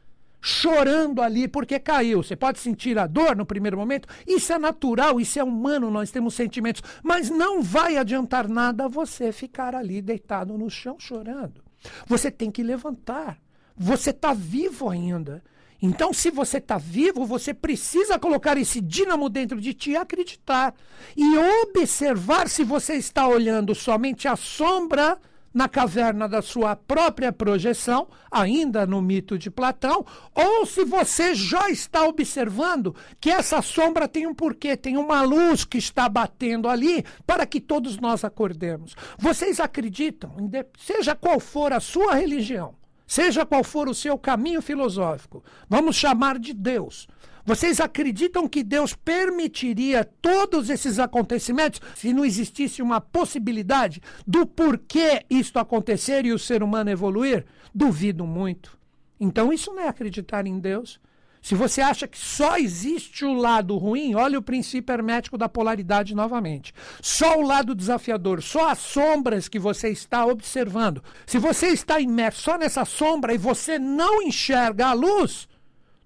chorando 0.46 1.22
ali 1.22 1.48
porque 1.48 1.80
caiu. 1.80 2.22
Você 2.22 2.36
pode 2.36 2.58
sentir 2.58 2.98
a 2.98 3.06
dor 3.06 3.34
no 3.34 3.46
primeiro 3.46 3.78
momento, 3.78 4.06
isso 4.26 4.52
é 4.52 4.58
natural, 4.58 5.18
isso 5.18 5.38
é 5.38 5.42
humano, 5.42 5.90
nós 5.90 6.10
temos 6.10 6.34
sentimentos, 6.34 6.82
mas 7.02 7.30
não 7.30 7.62
vai 7.62 7.96
adiantar 7.96 8.46
nada 8.46 8.86
você 8.86 9.32
ficar 9.32 9.74
ali 9.74 10.02
deitado 10.02 10.58
no 10.58 10.68
chão 10.68 10.96
chorando. 10.98 11.64
Você 12.06 12.30
tem 12.30 12.50
que 12.50 12.62
levantar. 12.62 13.38
Você 13.74 14.10
está 14.10 14.34
vivo 14.34 14.90
ainda. 14.90 15.42
Então, 15.80 16.12
se 16.12 16.30
você 16.30 16.58
está 16.58 16.76
vivo, 16.76 17.24
você 17.24 17.54
precisa 17.54 18.18
colocar 18.18 18.58
esse 18.58 18.82
dínamo 18.82 19.30
dentro 19.30 19.58
de 19.58 19.72
ti 19.72 19.92
e 19.92 19.96
acreditar. 19.96 20.74
E 21.16 21.38
observar 21.62 22.50
se 22.50 22.64
você 22.64 22.94
está 22.94 23.26
olhando 23.26 23.74
somente 23.74 24.28
a 24.28 24.36
sombra 24.36 25.18
na 25.54 25.68
caverna 25.68 26.28
da 26.28 26.42
sua 26.42 26.75
própria 26.75 27.32
projeção, 27.32 28.08
ainda 28.28 28.84
no 28.84 29.00
mito 29.00 29.38
de 29.38 29.49
Platão, 29.49 30.04
ou 30.34 30.66
se 30.66 30.84
você 30.84 31.32
já 31.32 31.70
está 31.70 32.04
observando 32.04 32.94
que 33.20 33.30
essa 33.30 33.62
sombra 33.62 34.08
tem 34.08 34.26
um 34.26 34.34
porquê, 34.34 34.76
tem 34.76 34.96
uma 34.96 35.23
luz 35.23 35.64
que 35.64 35.78
está 35.78 36.08
batendo 36.08 36.68
ali 36.68 37.04
para 37.25 37.46
que 37.46 37.61
todos 37.61 37.99
nós 37.99 38.25
acordemos. 38.25 38.96
Vocês 39.16 39.61
acreditam, 39.61 40.34
seja 40.76 41.14
qual 41.14 41.38
for 41.38 41.73
a 41.73 41.78
sua 41.78 42.14
religião, 42.14 42.75
seja 43.06 43.46
qual 43.46 43.62
for 43.62 43.88
o 43.88 43.94
seu 43.94 44.18
caminho 44.18 44.61
filosófico, 44.61 45.44
vamos 45.68 45.94
chamar 45.94 46.37
de 46.37 46.52
Deus. 46.52 47.06
Vocês 47.44 47.78
acreditam 47.78 48.48
que 48.48 48.62
Deus 48.62 48.94
permitiria 48.94 50.04
todos 50.04 50.70
esses 50.70 50.98
acontecimentos 50.98 51.80
se 51.94 52.12
não 52.12 52.24
existisse 52.24 52.80
uma 52.80 53.00
possibilidade 53.00 54.00
do 54.26 54.46
porquê 54.46 55.24
isto 55.28 55.58
acontecer 55.58 56.24
e 56.24 56.32
o 56.32 56.38
ser 56.38 56.62
humano 56.62 56.90
evoluir? 56.90 57.44
Duvido 57.74 58.26
muito. 58.26 58.78
Então, 59.20 59.52
isso 59.52 59.72
não 59.72 59.82
é 59.82 59.88
acreditar 59.88 60.46
em 60.46 60.58
Deus. 60.58 60.98
Se 61.44 61.54
você 61.54 61.82
acha 61.82 62.08
que 62.08 62.16
só 62.16 62.56
existe 62.56 63.22
o 63.22 63.34
lado 63.34 63.76
ruim, 63.76 64.14
olha 64.14 64.38
o 64.38 64.42
princípio 64.42 64.94
hermético 64.94 65.36
da 65.36 65.46
polaridade 65.46 66.14
novamente. 66.14 66.72
Só 67.02 67.38
o 67.38 67.42
lado 67.42 67.74
desafiador, 67.74 68.42
só 68.42 68.70
as 68.70 68.78
sombras 68.78 69.46
que 69.46 69.58
você 69.58 69.90
está 69.90 70.24
observando. 70.24 71.04
Se 71.26 71.38
você 71.38 71.66
está 71.66 72.00
imerso 72.00 72.40
só 72.40 72.56
nessa 72.56 72.86
sombra 72.86 73.34
e 73.34 73.38
você 73.38 73.78
não 73.78 74.22
enxerga 74.22 74.86
a 74.86 74.92
luz, 74.94 75.46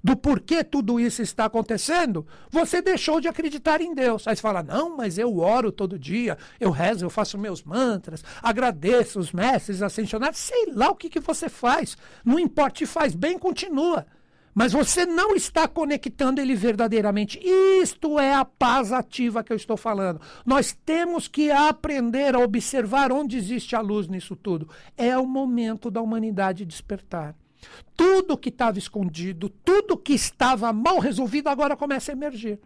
do 0.02 0.17
porquê 0.17 0.62
tudo 0.62 1.00
isso 1.00 1.23
está 1.23 1.47
acontecendo, 1.47 2.26
você 2.50 2.81
deixou 2.81 3.21
de 3.21 3.28
acreditar 3.28 3.81
em 3.81 3.95
Deus. 3.95 4.26
Aí 4.26 4.37
você 4.37 4.43
fala: 4.43 4.62
não, 4.62 4.97
mas 4.97 5.19
eu 5.19 5.38
oro 5.38 5.73
todo 5.73 5.99
dia, 5.99 6.38
eu 6.61 6.71
rezo, 6.71 7.05
eu 7.05 7.11
faço 7.11 7.38
meus 7.38 7.62
mantras, 7.62 8.25
agradeço 8.43 9.19
os 9.19 9.33
mestres 9.33 9.83
ascensionados, 9.83 10.38
sei 10.38 10.73
lá 10.73 10.90
o 10.90 10.97
que, 10.97 11.11
que 11.11 11.21
você 11.21 11.49
faz. 11.49 11.97
Não 12.25 12.38
importa, 12.38 12.78
te 12.78 12.87
faz 12.87 13.14
bem, 13.14 13.38
continua. 13.38 14.07
Mas 14.55 14.73
você 14.73 15.07
não 15.07 15.37
está 15.37 15.69
conectando 15.69 16.40
ele 16.40 16.57
verdadeiramente. 16.57 17.38
Isto 17.40 18.19
é 18.19 18.35
a 18.35 18.45
paz 18.45 18.93
ativa 18.93 19.45
que 19.45 19.52
eu 19.52 19.57
estou 19.57 19.76
falando. 19.76 20.21
Nós 20.45 20.76
temos 20.85 21.28
que 21.28 21.49
aprender 21.49 22.35
a 22.35 22.40
observar 22.40 23.12
onde 23.12 23.37
existe 23.37 23.76
a 23.76 23.81
luz 23.81 24.09
nisso 24.09 24.35
tudo. 24.35 24.69
É 24.97 25.17
o 25.17 25.25
momento 25.25 25.93
da 25.93 26.00
humanidade 26.00 26.64
despertar. 26.64 27.37
Tudo 27.97 28.38
que 28.38 28.49
estava 28.49 28.79
escondido, 28.79 29.49
tudo 29.49 29.97
que 29.97 30.12
estava 30.12 30.73
mal 30.73 30.99
resolvido 30.99 31.49
agora 31.49 31.77
começa 31.77 32.12
a 32.12 32.15
emergir. 32.15 32.59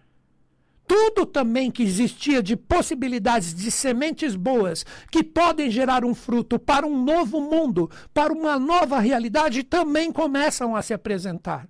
Tudo 0.87 1.25
também 1.25 1.71
que 1.71 1.83
existia 1.83 2.43
de 2.43 2.57
possibilidades 2.57 3.55
de 3.55 3.71
sementes 3.71 4.35
boas 4.35 4.85
que 5.11 5.23
podem 5.23 5.71
gerar 5.71 6.05
um 6.05 6.15
fruto 6.15 6.59
para 6.59 6.87
um 6.87 7.03
novo 7.03 7.41
mundo, 7.41 7.91
para 8.13 8.33
uma 8.33 8.59
nova 8.59 8.99
realidade, 8.99 9.63
também 9.63 10.13
começam 10.13 10.77
a 10.77 10.83
se 10.83 10.93
apresentar. 10.93 11.69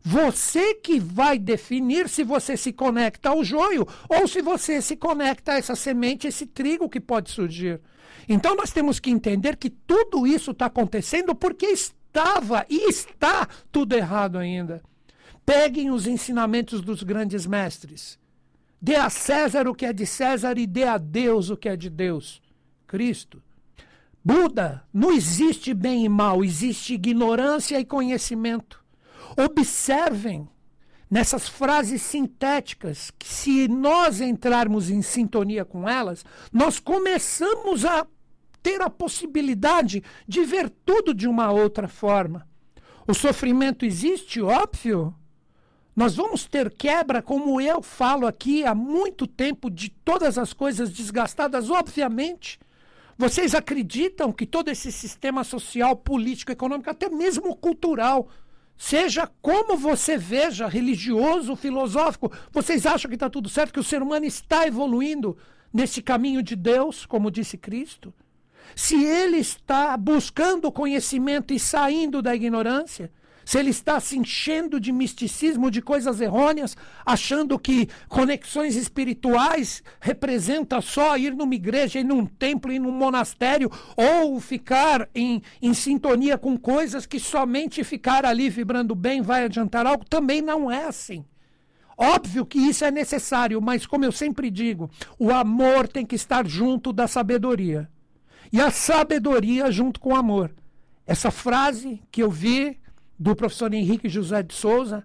Você 0.00 0.74
que 0.74 1.00
vai 1.00 1.38
definir 1.38 2.08
se 2.08 2.22
você 2.22 2.56
se 2.56 2.72
conecta 2.72 3.30
ao 3.30 3.42
joio 3.42 3.86
ou 4.08 4.28
se 4.28 4.40
você 4.40 4.80
se 4.80 4.96
conecta 4.96 5.52
a 5.52 5.58
essa 5.58 5.74
semente, 5.74 6.26
esse 6.26 6.46
trigo 6.46 6.88
que 6.88 7.00
pode 7.00 7.30
surgir. 7.30 7.80
Então 8.28 8.54
nós 8.54 8.70
temos 8.70 9.00
que 9.00 9.10
entender 9.10 9.56
que 9.56 9.68
tudo 9.68 10.26
isso 10.26 10.52
está 10.52 10.66
acontecendo 10.66 11.34
porque 11.34 11.66
estava 12.18 12.66
e 12.68 12.88
está 12.88 13.48
tudo 13.70 13.94
errado 13.94 14.38
ainda. 14.38 14.82
Peguem 15.46 15.90
os 15.90 16.06
ensinamentos 16.06 16.80
dos 16.80 17.02
grandes 17.02 17.46
mestres. 17.46 18.18
Dê 18.80 18.96
a 18.96 19.08
César 19.08 19.68
o 19.68 19.74
que 19.74 19.86
é 19.86 19.92
de 19.92 20.04
César 20.04 20.58
e 20.58 20.66
dê 20.66 20.84
a 20.84 20.98
Deus 20.98 21.48
o 21.48 21.56
que 21.56 21.68
é 21.68 21.76
de 21.76 21.88
Deus. 21.88 22.42
Cristo. 22.86 23.42
Buda, 24.24 24.84
não 24.92 25.12
existe 25.12 25.72
bem 25.72 26.04
e 26.04 26.08
mal, 26.08 26.44
existe 26.44 26.94
ignorância 26.94 27.78
e 27.78 27.84
conhecimento. 27.84 28.84
Observem 29.36 30.48
nessas 31.10 31.48
frases 31.48 32.02
sintéticas 32.02 33.10
que, 33.18 33.26
se 33.26 33.68
nós 33.68 34.20
entrarmos 34.20 34.90
em 34.90 35.00
sintonia 35.02 35.64
com 35.64 35.88
elas, 35.88 36.24
nós 36.52 36.78
começamos 36.78 37.84
a 37.84 38.06
ter 38.62 38.80
a 38.82 38.90
possibilidade 38.90 40.02
de 40.26 40.44
ver 40.44 40.70
tudo 40.84 41.14
de 41.14 41.28
uma 41.28 41.50
outra 41.50 41.88
forma. 41.88 42.46
O 43.06 43.14
sofrimento 43.14 43.84
existe, 43.86 44.40
óbvio. 44.40 45.14
Nós 45.96 46.14
vamos 46.14 46.44
ter 46.44 46.70
quebra, 46.70 47.20
como 47.20 47.60
eu 47.60 47.82
falo 47.82 48.26
aqui 48.26 48.64
há 48.64 48.74
muito 48.74 49.26
tempo, 49.26 49.68
de 49.70 49.88
todas 49.88 50.38
as 50.38 50.52
coisas 50.52 50.90
desgastadas, 50.90 51.70
obviamente. 51.70 52.60
Vocês 53.16 53.52
acreditam 53.54 54.32
que 54.32 54.46
todo 54.46 54.68
esse 54.68 54.92
sistema 54.92 55.42
social, 55.42 55.96
político, 55.96 56.52
econômico, 56.52 56.88
até 56.88 57.08
mesmo 57.08 57.56
cultural, 57.56 58.28
seja 58.76 59.28
como 59.42 59.76
você 59.76 60.16
veja, 60.16 60.68
religioso, 60.68 61.56
filosófico, 61.56 62.30
vocês 62.52 62.86
acham 62.86 63.08
que 63.08 63.16
está 63.16 63.28
tudo 63.28 63.48
certo, 63.48 63.72
que 63.72 63.80
o 63.80 63.84
ser 63.84 64.02
humano 64.02 64.24
está 64.24 64.68
evoluindo 64.68 65.36
nesse 65.72 66.00
caminho 66.00 66.44
de 66.44 66.54
Deus, 66.54 67.04
como 67.04 67.30
disse 67.30 67.58
Cristo? 67.58 68.14
Se 68.74 69.02
ele 69.04 69.38
está 69.38 69.96
buscando 69.96 70.70
conhecimento 70.72 71.52
e 71.52 71.58
saindo 71.58 72.22
da 72.22 72.34
ignorância, 72.34 73.10
se 73.48 73.58
ele 73.58 73.70
está 73.70 73.98
se 73.98 74.18
enchendo 74.18 74.78
de 74.78 74.92
misticismo, 74.92 75.70
de 75.70 75.80
coisas 75.80 76.20
errôneas, 76.20 76.76
achando 77.06 77.58
que 77.58 77.88
conexões 78.06 78.76
espirituais 78.76 79.82
representa 80.00 80.82
só 80.82 81.16
ir 81.16 81.34
numa 81.34 81.54
igreja, 81.54 81.98
ir 81.98 82.04
num 82.04 82.26
templo, 82.26 82.70
ir 82.70 82.78
num 82.78 82.92
monastério, 82.92 83.72
ou 83.96 84.38
ficar 84.38 85.08
em, 85.14 85.42
em 85.62 85.72
sintonia 85.72 86.36
com 86.36 86.58
coisas 86.58 87.06
que 87.06 87.18
somente 87.18 87.82
ficar 87.82 88.26
ali 88.26 88.50
vibrando 88.50 88.94
bem 88.94 89.22
vai 89.22 89.44
adiantar 89.44 89.86
algo, 89.86 90.04
também 90.04 90.42
não 90.42 90.70
é 90.70 90.84
assim. 90.84 91.24
Óbvio 91.96 92.44
que 92.44 92.58
isso 92.58 92.84
é 92.84 92.90
necessário, 92.90 93.62
mas 93.62 93.86
como 93.86 94.04
eu 94.04 94.12
sempre 94.12 94.50
digo, 94.50 94.90
o 95.18 95.30
amor 95.30 95.88
tem 95.88 96.04
que 96.04 96.16
estar 96.16 96.46
junto 96.46 96.92
da 96.92 97.08
sabedoria 97.08 97.88
e 98.52 98.60
a 98.60 98.70
sabedoria 98.70 99.70
junto 99.70 100.00
com 100.00 100.12
o 100.12 100.16
amor. 100.16 100.52
Essa 101.06 101.30
frase 101.30 102.02
que 102.10 102.22
eu 102.22 102.30
vi 102.30 102.78
do 103.18 103.34
professor 103.34 103.72
Henrique 103.72 104.08
José 104.08 104.42
de 104.42 104.54
Souza, 104.54 105.04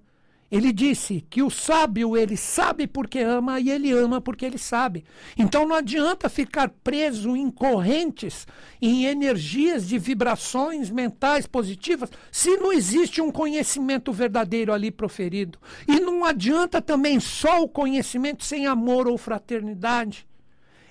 ele 0.53 0.71
disse 0.71 1.25
que 1.31 1.41
o 1.41 1.49
sábio 1.49 2.15
ele 2.15 2.37
sabe 2.37 2.85
porque 2.85 3.17
ama 3.17 3.59
e 3.59 3.71
ele 3.71 3.91
ama 3.91 4.21
porque 4.21 4.45
ele 4.45 4.59
sabe. 4.59 5.03
Então 5.35 5.67
não 5.67 5.75
adianta 5.75 6.29
ficar 6.29 6.69
preso 6.83 7.35
em 7.35 7.49
correntes, 7.49 8.45
em 8.79 9.05
energias 9.05 9.87
de 9.87 9.97
vibrações 9.97 10.91
mentais 10.91 11.47
positivas, 11.47 12.11
se 12.31 12.55
não 12.57 12.71
existe 12.71 13.19
um 13.19 13.31
conhecimento 13.31 14.13
verdadeiro 14.13 14.71
ali 14.71 14.91
proferido. 14.91 15.57
E 15.87 15.99
não 15.99 16.23
adianta 16.23 16.79
também 16.79 17.19
só 17.19 17.63
o 17.63 17.67
conhecimento 17.67 18.43
sem 18.43 18.67
amor 18.67 19.07
ou 19.07 19.17
fraternidade. 19.17 20.27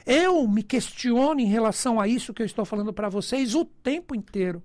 Eu 0.07 0.47
me 0.49 0.63
questiono 0.63 1.41
em 1.41 1.47
relação 1.47 2.01
a 2.01 2.09
isso 2.09 2.35
que 2.35 2.43
eu 2.43 2.47
estou 2.47 2.65
falando 2.65 2.93
para 2.93 3.09
vocês 3.09 3.55
o 3.55 3.65
tempo 3.65 4.15
inteiro. 4.15 4.63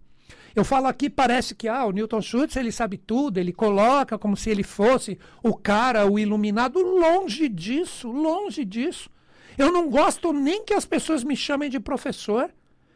Eu 0.55 0.65
falo 0.65 0.87
aqui, 0.87 1.07
parece 1.07 1.53
que 1.53 1.67
ah, 1.67 1.85
o 1.85 1.91
Newton 1.91 2.19
Schultz 2.19 2.55
ele 2.55 2.71
sabe 2.71 2.97
tudo, 2.97 3.37
ele 3.37 3.53
coloca 3.53 4.17
como 4.17 4.35
se 4.35 4.49
ele 4.49 4.63
fosse 4.63 5.19
o 5.43 5.55
cara, 5.55 6.09
o 6.09 6.17
iluminado. 6.17 6.81
Longe 6.81 7.47
disso, 7.47 8.09
longe 8.09 8.65
disso. 8.65 9.09
Eu 9.55 9.71
não 9.71 9.87
gosto 9.87 10.33
nem 10.33 10.63
que 10.63 10.73
as 10.73 10.85
pessoas 10.85 11.23
me 11.23 11.35
chamem 11.35 11.69
de 11.69 11.79
professor. 11.79 12.51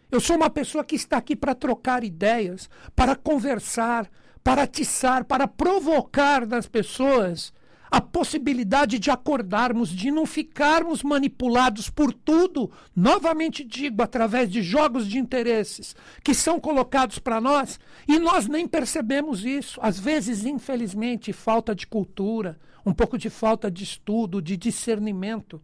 Eu 0.09 0.19
sou 0.19 0.35
uma 0.35 0.49
pessoa 0.49 0.83
que 0.83 0.95
está 0.95 1.17
aqui 1.17 1.35
para 1.35 1.53
trocar 1.53 2.03
ideias, 2.03 2.67
para 2.95 3.15
conversar, 3.15 4.09
para 4.43 4.63
atiçar, 4.63 5.23
para 5.23 5.47
provocar 5.47 6.45
das 6.47 6.67
pessoas 6.67 7.53
a 7.91 7.99
possibilidade 7.99 8.97
de 8.97 9.11
acordarmos, 9.11 9.89
de 9.89 10.09
não 10.09 10.25
ficarmos 10.25 11.03
manipulados 11.03 11.89
por 11.89 12.13
tudo, 12.13 12.71
novamente 12.95 13.65
digo, 13.65 14.01
através 14.01 14.49
de 14.49 14.61
jogos 14.61 15.05
de 15.05 15.19
interesses 15.19 15.93
que 16.23 16.33
são 16.33 16.57
colocados 16.57 17.19
para 17.19 17.41
nós 17.41 17.77
e 18.07 18.17
nós 18.17 18.47
nem 18.47 18.65
percebemos 18.65 19.43
isso. 19.43 19.77
Às 19.83 19.99
vezes, 19.99 20.45
infelizmente, 20.45 21.33
falta 21.33 21.75
de 21.75 21.85
cultura, 21.85 22.57
um 22.85 22.93
pouco 22.93 23.17
de 23.17 23.29
falta 23.29 23.69
de 23.69 23.83
estudo, 23.83 24.41
de 24.41 24.55
discernimento. 24.55 25.61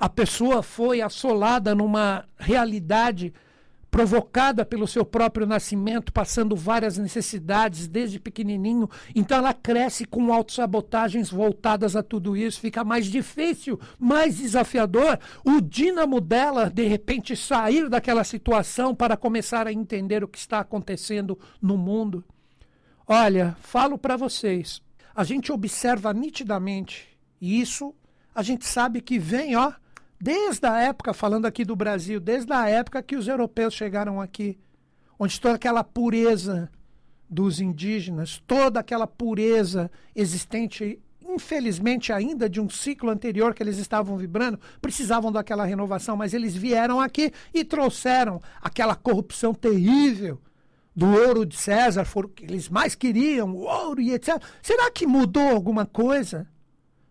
A 0.00 0.08
pessoa 0.08 0.64
foi 0.64 1.00
assolada 1.00 1.76
numa 1.76 2.24
realidade 2.36 3.32
provocada 3.98 4.64
pelo 4.64 4.86
seu 4.86 5.04
próprio 5.04 5.44
nascimento, 5.44 6.12
passando 6.12 6.54
várias 6.54 6.96
necessidades 6.96 7.88
desde 7.88 8.20
pequenininho. 8.20 8.88
Então 9.12 9.38
ela 9.38 9.52
cresce 9.52 10.04
com 10.04 10.32
autossabotagens 10.32 11.28
voltadas 11.28 11.96
a 11.96 12.02
tudo 12.02 12.36
isso, 12.36 12.60
fica 12.60 12.84
mais 12.84 13.06
difícil, 13.06 13.76
mais 13.98 14.36
desafiador 14.36 15.18
o 15.44 15.60
dínamo 15.60 16.20
dela 16.20 16.70
de 16.70 16.86
repente 16.86 17.34
sair 17.34 17.88
daquela 17.88 18.22
situação 18.22 18.94
para 18.94 19.16
começar 19.16 19.66
a 19.66 19.72
entender 19.72 20.22
o 20.22 20.28
que 20.28 20.38
está 20.38 20.60
acontecendo 20.60 21.36
no 21.60 21.76
mundo. 21.76 22.24
Olha, 23.04 23.56
falo 23.60 23.98
para 23.98 24.16
vocês, 24.16 24.80
a 25.12 25.24
gente 25.24 25.50
observa 25.50 26.14
nitidamente 26.14 27.08
e 27.40 27.60
isso 27.60 27.92
a 28.32 28.44
gente 28.44 28.64
sabe 28.64 29.00
que 29.00 29.18
vem, 29.18 29.56
ó, 29.56 29.72
desde 30.20 30.66
a 30.66 30.80
época, 30.80 31.12
falando 31.12 31.46
aqui 31.46 31.64
do 31.64 31.76
Brasil, 31.76 32.18
desde 32.18 32.52
a 32.52 32.68
época 32.68 33.02
que 33.02 33.16
os 33.16 33.28
europeus 33.28 33.74
chegaram 33.74 34.20
aqui, 34.20 34.58
onde 35.18 35.40
toda 35.40 35.54
aquela 35.54 35.84
pureza 35.84 36.70
dos 37.28 37.60
indígenas, 37.60 38.42
toda 38.46 38.80
aquela 38.80 39.06
pureza 39.06 39.90
existente, 40.14 40.98
infelizmente 41.22 42.12
ainda 42.12 42.48
de 42.48 42.60
um 42.60 42.68
ciclo 42.68 43.10
anterior 43.10 43.54
que 43.54 43.62
eles 43.62 43.78
estavam 43.78 44.16
vibrando, 44.16 44.58
precisavam 44.80 45.30
daquela 45.30 45.64
renovação, 45.64 46.16
mas 46.16 46.32
eles 46.32 46.56
vieram 46.56 47.00
aqui 47.00 47.32
e 47.52 47.64
trouxeram 47.64 48.40
aquela 48.60 48.94
corrupção 48.94 49.52
terrível 49.52 50.40
do 50.96 51.06
ouro 51.06 51.46
de 51.46 51.56
César, 51.56 52.04
foram 52.04 52.30
eles 52.40 52.68
mais 52.68 52.96
queriam, 52.96 53.54
o 53.54 53.60
ouro 53.60 54.00
e 54.00 54.12
etc. 54.12 54.42
Será 54.60 54.90
que 54.90 55.06
mudou 55.06 55.48
alguma 55.48 55.86
coisa? 55.86 56.48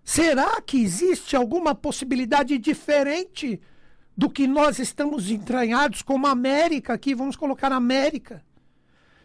Será 0.10 0.62
que 0.62 0.82
existe 0.82 1.36
alguma 1.36 1.76
possibilidade 1.76 2.58
diferente 2.58 3.60
do 4.16 4.30
que 4.30 4.48
nós 4.48 4.80
estamos 4.80 5.30
entranhados 5.30 6.02
como 6.02 6.28
América 6.28 6.94
aqui? 6.94 7.14
Vamos 7.14 7.36
colocar 7.36 7.74
América. 7.74 8.42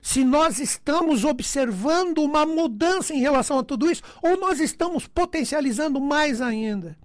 Se 0.03 0.25
nós 0.25 0.59
estamos 0.59 1.25
observando 1.25 2.19
uma 2.19 2.45
mudança 2.45 3.15
em 3.15 3.21
relação 3.21 3.61
a 3.61 3.62
tudo 3.62 3.89
isso, 3.89 4.03
ou 4.21 4.37
nós 4.37 4.59
estamos 4.59 5.07
potencializando 5.07 6.01
mais 6.01 6.41
ainda. 6.41 6.99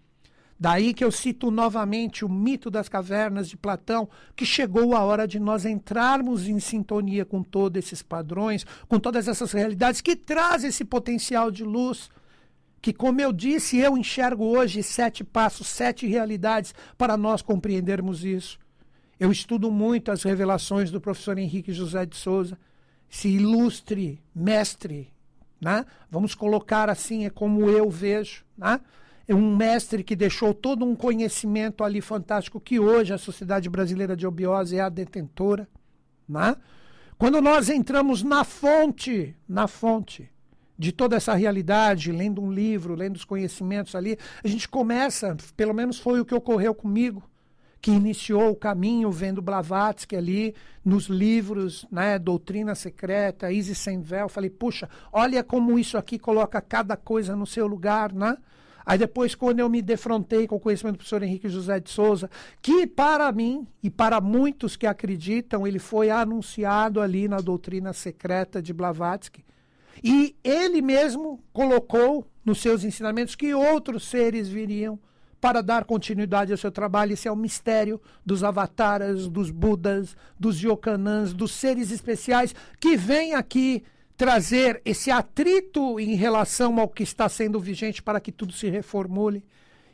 Daí 0.59 0.91
que 0.91 1.03
eu 1.03 1.11
cito 1.11 1.51
novamente 1.51 2.25
o 2.25 2.29
mito 2.29 2.71
das 2.71 2.89
cavernas 2.89 3.47
de 3.47 3.55
Platão, 3.55 4.09
que 4.35 4.43
chegou 4.43 4.95
a 4.95 5.03
hora 5.03 5.27
de 5.27 5.39
nós 5.39 5.65
entrarmos 5.65 6.47
em 6.47 6.59
sintonia 6.59 7.23
com 7.23 7.43
todos 7.43 7.85
esses 7.85 8.01
padrões, 8.01 8.65
com 8.87 8.99
todas 8.99 9.27
essas 9.27 9.51
realidades 9.51 10.01
que 10.01 10.15
trazem 10.15 10.69
esse 10.69 10.83
potencial 10.83 11.51
de 11.51 11.63
luz 11.63 12.09
que, 12.87 12.93
como 12.93 13.19
eu 13.19 13.33
disse, 13.33 13.77
eu 13.77 13.97
enxergo 13.97 14.45
hoje 14.45 14.81
sete 14.81 15.21
passos, 15.21 15.67
sete 15.67 16.07
realidades 16.07 16.73
para 16.97 17.17
nós 17.17 17.41
compreendermos 17.41 18.23
isso. 18.23 18.57
Eu 19.19 19.29
estudo 19.29 19.69
muito 19.69 20.09
as 20.09 20.23
revelações 20.23 20.89
do 20.89 21.01
professor 21.01 21.37
Henrique 21.37 21.73
José 21.73 22.05
de 22.05 22.15
Souza, 22.15 22.57
esse 23.11 23.27
ilustre 23.27 24.23
mestre, 24.33 25.11
né? 25.59 25.85
vamos 26.09 26.33
colocar 26.33 26.89
assim, 26.89 27.25
é 27.25 27.29
como 27.29 27.69
eu 27.69 27.89
vejo, 27.89 28.45
né? 28.57 28.79
é 29.27 29.35
um 29.35 29.53
mestre 29.53 30.01
que 30.01 30.15
deixou 30.15 30.53
todo 30.53 30.85
um 30.85 30.95
conhecimento 30.95 31.83
ali 31.83 31.99
fantástico 31.99 32.57
que 32.57 32.79
hoje 32.79 33.13
a 33.13 33.17
Sociedade 33.17 33.69
Brasileira 33.69 34.15
de 34.15 34.25
Obiose 34.25 34.77
é 34.77 34.81
a 34.81 34.87
detentora. 34.87 35.67
Né? 36.25 36.55
Quando 37.17 37.41
nós 37.41 37.69
entramos 37.69 38.23
na 38.23 38.45
fonte, 38.45 39.35
na 39.45 39.67
fonte, 39.67 40.31
de 40.77 40.91
toda 40.91 41.15
essa 41.15 41.33
realidade, 41.33 42.11
lendo 42.11 42.41
um 42.41 42.51
livro, 42.51 42.95
lendo 42.95 43.15
os 43.15 43.25
conhecimentos 43.25 43.95
ali, 43.95 44.17
a 44.43 44.47
gente 44.47 44.67
começa, 44.69 45.35
pelo 45.55 45.73
menos 45.73 45.99
foi 45.99 46.19
o 46.19 46.25
que 46.25 46.35
ocorreu 46.35 46.75
comigo, 46.75 47.23
que 47.81 47.91
iniciou 47.91 48.51
o 48.51 48.55
caminho 48.55 49.11
vendo 49.11 49.41
Blavatsky 49.41 50.15
ali 50.15 50.55
nos 50.83 51.05
livros, 51.05 51.85
né, 51.91 52.19
Doutrina 52.19 52.75
Secreta, 52.75 53.51
Isis 53.51 53.77
Sem 53.77 54.01
Véu, 54.01 54.29
falei, 54.29 54.49
puxa, 54.49 54.89
olha 55.11 55.43
como 55.43 55.77
isso 55.77 55.97
aqui 55.97 56.19
coloca 56.19 56.59
cada 56.61 56.95
coisa 56.97 57.35
no 57.35 57.45
seu 57.45 57.67
lugar, 57.67 58.13
né? 58.13 58.37
Aí 58.85 58.97
depois, 58.97 59.35
quando 59.35 59.59
eu 59.59 59.69
me 59.69 59.81
defrontei 59.81 60.47
com 60.47 60.55
o 60.55 60.59
conhecimento 60.61 60.93
do 60.93 60.99
professor 60.99 61.21
Henrique 61.21 61.49
José 61.49 61.77
de 61.77 61.89
Souza, 61.89 62.29
que 62.61 62.87
para 62.87 63.29
mim 63.33 63.67
e 63.83 63.89
para 63.89 64.21
muitos 64.21 64.77
que 64.77 64.87
acreditam, 64.87 65.67
ele 65.67 65.77
foi 65.77 66.09
anunciado 66.09 67.01
ali 67.01 67.27
na 67.27 67.41
doutrina 67.41 67.91
secreta 67.91 68.61
de 68.61 68.71
Blavatsky, 68.71 69.43
e 70.03 70.35
ele 70.43 70.81
mesmo 70.81 71.43
colocou 71.51 72.27
nos 72.45 72.61
seus 72.61 72.83
ensinamentos 72.83 73.35
que 73.35 73.53
outros 73.53 74.07
seres 74.07 74.47
viriam 74.47 74.99
para 75.39 75.61
dar 75.61 75.85
continuidade 75.85 76.51
ao 76.51 76.57
seu 76.57 76.71
trabalho. 76.71 77.13
Esse 77.13 77.27
é 77.27 77.31
o 77.31 77.35
mistério 77.35 78.01
dos 78.25 78.43
avataras, 78.43 79.27
dos 79.27 79.51
budas, 79.51 80.15
dos 80.39 80.61
yokanãs, 80.61 81.33
dos 81.33 81.51
seres 81.51 81.91
especiais 81.91 82.55
que 82.79 82.97
vêm 82.97 83.33
aqui 83.33 83.83
trazer 84.15 84.81
esse 84.83 85.11
atrito 85.11 85.99
em 85.99 86.15
relação 86.15 86.79
ao 86.79 86.89
que 86.89 87.03
está 87.03 87.29
sendo 87.29 87.59
vigente 87.59 88.01
para 88.01 88.19
que 88.19 88.31
tudo 88.31 88.51
se 88.51 88.67
reformule. 88.67 89.43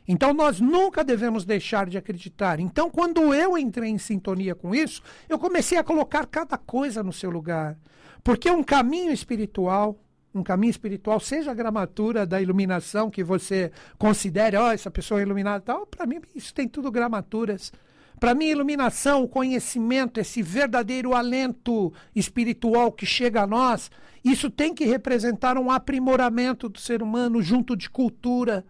Então 0.08 0.32
nós 0.32 0.60
nunca 0.60 1.02
devemos 1.04 1.44
deixar 1.44 1.86
de 1.88 1.96
acreditar. 1.96 2.60
Então, 2.60 2.90
quando 2.90 3.32
eu 3.34 3.56
entrei 3.56 3.90
em 3.90 3.98
sintonia 3.98 4.54
com 4.54 4.74
isso, 4.74 5.02
eu 5.28 5.38
comecei 5.38 5.78
a 5.78 5.84
colocar 5.84 6.26
cada 6.26 6.58
coisa 6.58 7.02
no 7.02 7.12
seu 7.12 7.30
lugar. 7.30 7.76
Porque 8.24 8.50
um 8.50 8.64
caminho 8.64 9.12
espiritual, 9.12 9.96
um 10.34 10.42
caminho 10.42 10.70
espiritual, 10.70 11.20
seja 11.20 11.50
a 11.50 11.54
gramatura 11.54 12.26
da 12.26 12.40
iluminação 12.40 13.10
que 13.10 13.22
você 13.22 13.70
considere, 13.98 14.56
ó, 14.56 14.68
oh, 14.68 14.70
essa 14.70 14.90
pessoa 14.90 15.20
é 15.20 15.22
iluminada 15.22 15.60
tal, 15.60 15.86
para 15.86 16.06
mim 16.06 16.22
isso 16.34 16.54
tem 16.54 16.66
tudo 16.66 16.90
gramaturas. 16.90 17.70
Para 18.18 18.34
mim, 18.34 18.46
iluminação, 18.46 19.22
o 19.22 19.28
conhecimento, 19.28 20.18
esse 20.18 20.40
verdadeiro 20.40 21.14
alento 21.14 21.92
espiritual 22.14 22.90
que 22.90 23.04
chega 23.04 23.42
a 23.42 23.46
nós, 23.46 23.90
isso 24.24 24.48
tem 24.48 24.72
que 24.72 24.86
representar 24.86 25.58
um 25.58 25.70
aprimoramento 25.70 26.68
do 26.68 26.78
ser 26.78 27.02
humano 27.02 27.42
junto 27.42 27.76
de 27.76 27.90
cultura, 27.90 28.64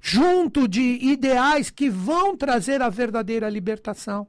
junto 0.00 0.66
de 0.66 0.98
ideais 1.00 1.70
que 1.70 1.88
vão 1.88 2.36
trazer 2.36 2.82
a 2.82 2.88
verdadeira 2.88 3.48
libertação. 3.48 4.26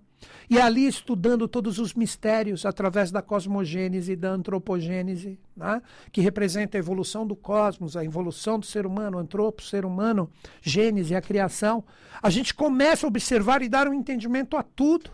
E 0.49 0.60
ali 0.60 0.88
estudando 0.88 1.47
todos 1.47 1.79
os 1.79 1.93
mistérios 1.93 2.65
através 2.65 3.12
da 3.12 3.21
cosmogênese 3.21 4.13
e 4.13 4.15
da 4.15 4.32
antropogênese, 4.32 5.39
né? 5.55 5.82
que 6.12 6.21
representa 6.21 6.77
a 6.77 6.79
evolução 6.79 7.25
do 7.25 7.36
cosmos, 7.36 7.95
a 7.95 8.03
evolução 8.03 8.60
do 8.60 8.65
ser 8.65 8.86
humano, 8.86 9.17
antropo, 9.17 9.62
ser 9.62 9.86
humano, 9.86 10.29
gênese, 10.62 11.15
a 11.15 11.21
criação, 11.21 11.84
a 12.21 12.29
gente 12.29 12.53
começa 12.53 13.05
a 13.05 13.10
observar 13.10 13.62
e 13.62 13.69
dar 13.69 13.88
um 13.88 13.93
entendimento 13.93 14.58
a 14.58 14.63
tudo. 14.63 15.12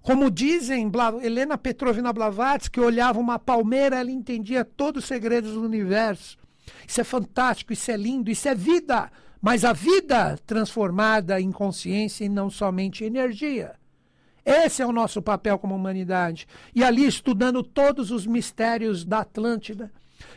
Como 0.00 0.30
dizem 0.30 0.90
Helena 1.22 1.58
Petrovna 1.58 2.12
Blavatsky, 2.12 2.70
que 2.74 2.80
olhava 2.80 3.20
uma 3.20 3.38
palmeira, 3.38 3.96
ela 3.96 4.10
entendia 4.10 4.64
todos 4.64 5.02
os 5.02 5.08
segredos 5.08 5.52
do 5.52 5.62
universo. 5.62 6.38
Isso 6.86 7.00
é 7.00 7.04
fantástico, 7.04 7.72
isso 7.72 7.90
é 7.90 7.96
lindo, 7.96 8.30
isso 8.30 8.48
é 8.48 8.54
vida. 8.54 9.10
Mas 9.40 9.64
a 9.64 9.72
vida 9.72 10.38
transformada 10.46 11.40
em 11.40 11.52
consciência 11.52 12.24
e 12.24 12.28
não 12.28 12.48
somente 12.48 13.04
energia. 13.04 13.74
Esse 14.48 14.80
é 14.80 14.86
o 14.86 14.92
nosso 14.92 15.20
papel 15.20 15.58
como 15.58 15.74
humanidade. 15.74 16.48
E 16.74 16.82
ali 16.82 17.06
estudando 17.06 17.62
todos 17.62 18.10
os 18.10 18.26
mistérios 18.26 19.04
da 19.04 19.18
Atlântida, 19.18 19.92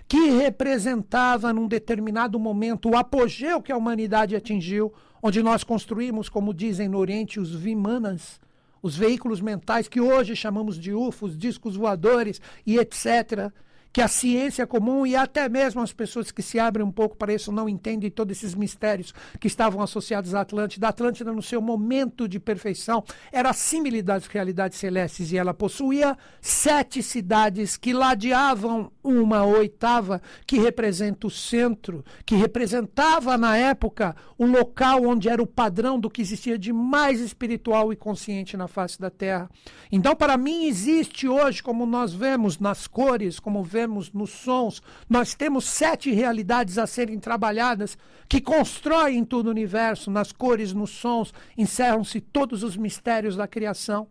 que 0.06 0.32
representava 0.32 1.54
num 1.54 1.66
determinado 1.66 2.38
momento 2.38 2.90
o 2.90 2.98
apogeu 2.98 3.62
que 3.62 3.72
a 3.72 3.78
humanidade 3.78 4.36
atingiu, 4.36 4.94
onde 5.24 5.42
nós 5.42 5.64
construímos, 5.64 6.28
como 6.28 6.54
dizem 6.54 6.90
no 6.90 6.98
Oriente, 6.98 7.40
os 7.40 7.56
Vimanas, 7.56 8.38
os 8.82 8.98
veículos 8.98 9.40
mentais 9.40 9.88
que 9.88 10.02
hoje 10.02 10.36
chamamos 10.36 10.78
de 10.78 10.94
UFOs, 10.94 11.38
discos 11.38 11.78
voadores 11.78 12.42
e 12.66 12.78
etc 12.78 13.50
que 13.94 14.02
a 14.02 14.08
ciência 14.08 14.66
comum 14.66 15.06
e 15.06 15.16
até 15.16 15.50
mesmo 15.50 15.82
as 15.82 15.92
pessoas 15.92 16.32
que 16.32 16.42
se 16.42 16.60
abrem 16.60 16.86
um 16.86 16.92
pouco 16.92 17.18
para 17.18 17.34
isso 17.34 17.52
não 17.52 17.68
entendem 17.68 18.10
todos 18.10 18.38
esses 18.38 18.56
mistérios 18.56 19.14
que 19.40 19.48
estavam 19.48 19.82
associados 19.82 20.34
à 20.34 20.42
Atlântida. 20.42 20.88
A 20.88 20.90
Atlântida, 20.92 21.32
no 21.32 21.42
seu 21.42 21.62
momento 21.62 22.28
de 22.28 22.40
perfeição, 22.40 23.04
era 23.32 23.54
símile 23.54 24.02
das 24.02 24.28
realidades 24.28 24.78
celestes 24.78 25.32
e 25.32 25.38
ela 25.38 25.54
possuía 25.54 26.18
sete 26.40 27.04
cidades 27.04 27.76
que 27.76 27.94
ladeavam 27.94 28.92
uma 29.04 29.44
oitava 29.44 30.22
que 30.46 30.58
representa 30.58 31.28
o 31.28 31.32
centro, 31.32 32.04
que 32.26 32.36
representava 32.36 33.38
na 33.38 33.58
época 33.58 34.16
o 34.38 34.46
local 34.46 35.04
onde 35.06 35.28
era 35.28 35.42
o 35.42 35.48
padrão 35.48 36.00
do 36.00 36.10
que 36.10 36.22
existia 36.22 36.58
de 36.58 36.72
mais 36.72 37.20
espiritual 37.20 37.92
e 37.92 37.96
consciente 37.96 38.56
na 38.56 38.68
face 38.68 39.00
da 39.00 39.10
Terra. 39.10 39.50
Então, 39.92 40.16
para 40.16 40.38
mim, 40.38 40.66
existe 40.66 41.28
hoje, 41.28 41.62
como 41.62 41.86
nós 41.86 42.14
vemos 42.14 42.58
nas 42.58 42.88
cores, 42.88 43.40
como 43.40 43.64
vemos 43.64 43.81
nos 43.88 44.30
sons, 44.30 44.82
nós 45.10 45.34
temos 45.36 45.66
sete 45.66 46.12
realidades 46.12 46.78
a 46.78 46.88
serem 46.88 47.20
trabalhadas 47.20 47.98
que 48.28 48.42
constroem 48.42 49.24
todo 49.26 49.48
o 49.48 49.52
universo, 49.52 50.10
nas 50.10 50.32
cores, 50.32 50.74
nos 50.74 50.92
sons, 50.92 51.34
encerram-se 51.58 52.22
todos 52.22 52.64
os 52.64 52.78
mistérios 52.78 53.36
da 53.36 53.48
criação. 53.48 54.08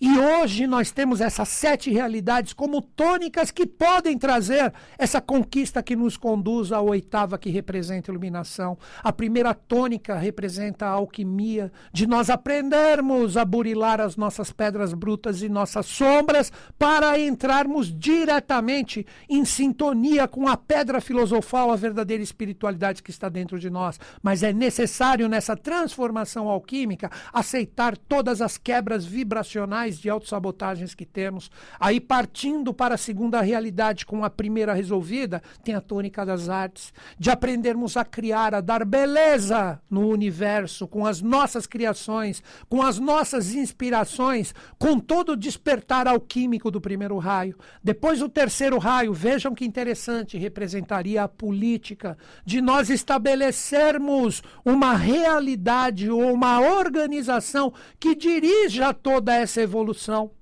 E 0.00 0.16
hoje 0.16 0.64
nós 0.68 0.92
temos 0.92 1.20
essas 1.20 1.48
sete 1.48 1.90
realidades 1.90 2.52
como 2.52 2.80
tônicas 2.80 3.50
que 3.50 3.66
podem 3.66 4.16
trazer 4.16 4.72
essa 4.96 5.20
conquista 5.20 5.82
que 5.82 5.96
nos 5.96 6.16
conduz 6.16 6.70
à 6.70 6.80
oitava, 6.80 7.36
que 7.36 7.50
representa 7.50 8.12
iluminação. 8.12 8.78
A 9.02 9.12
primeira 9.12 9.52
tônica 9.52 10.14
representa 10.14 10.86
a 10.86 10.90
alquimia, 10.90 11.72
de 11.92 12.06
nós 12.06 12.30
aprendermos 12.30 13.36
a 13.36 13.44
burilar 13.44 14.00
as 14.00 14.16
nossas 14.16 14.52
pedras 14.52 14.94
brutas 14.94 15.42
e 15.42 15.48
nossas 15.48 15.86
sombras 15.86 16.52
para 16.78 17.18
entrarmos 17.18 17.92
diretamente 17.92 19.04
em 19.28 19.44
sintonia 19.44 20.28
com 20.28 20.46
a 20.46 20.56
pedra 20.56 21.00
filosofal, 21.00 21.72
a 21.72 21.76
verdadeira 21.76 22.22
espiritualidade 22.22 23.02
que 23.02 23.10
está 23.10 23.28
dentro 23.28 23.58
de 23.58 23.68
nós. 23.68 23.98
Mas 24.22 24.44
é 24.44 24.52
necessário 24.52 25.28
nessa 25.28 25.56
transformação 25.56 26.48
alquímica 26.48 27.10
aceitar 27.32 27.96
todas 27.96 28.40
as 28.40 28.56
quebras 28.56 29.04
vibracionais 29.04 29.87
de 29.96 30.10
autossabotagens 30.10 30.92
que 30.92 31.06
temos. 31.06 31.48
Aí, 31.78 32.00
partindo 32.00 32.74
para 32.74 32.96
a 32.96 32.98
segunda 32.98 33.40
realidade, 33.40 34.04
com 34.04 34.24
a 34.24 34.30
primeira 34.30 34.74
resolvida, 34.74 35.40
tem 35.62 35.76
a 35.76 35.80
tônica 35.80 36.26
das 36.26 36.48
artes, 36.48 36.92
de 37.16 37.30
aprendermos 37.30 37.96
a 37.96 38.04
criar, 38.04 38.54
a 38.54 38.60
dar 38.60 38.84
beleza 38.84 39.80
no 39.88 40.08
universo, 40.08 40.88
com 40.88 41.06
as 41.06 41.22
nossas 41.22 41.66
criações, 41.66 42.42
com 42.68 42.82
as 42.82 42.98
nossas 42.98 43.54
inspirações, 43.54 44.54
com 44.78 44.98
todo 44.98 45.32
o 45.32 45.36
despertar 45.36 46.08
alquímico 46.08 46.70
do 46.70 46.80
primeiro 46.80 47.16
raio. 47.18 47.56
Depois, 47.82 48.20
o 48.20 48.28
terceiro 48.28 48.78
raio, 48.78 49.12
vejam 49.12 49.54
que 49.54 49.64
interessante, 49.64 50.36
representaria 50.36 51.22
a 51.22 51.28
política, 51.28 52.18
de 52.44 52.60
nós 52.60 52.90
estabelecermos 52.90 54.42
uma 54.64 54.94
realidade 54.94 56.10
ou 56.10 56.32
uma 56.32 56.60
organização 56.60 57.72
que 57.98 58.14
dirija 58.14 58.92
toda 58.92 59.34
essa 59.34 59.60
evolução 59.60 59.77
evolução, 59.78 60.32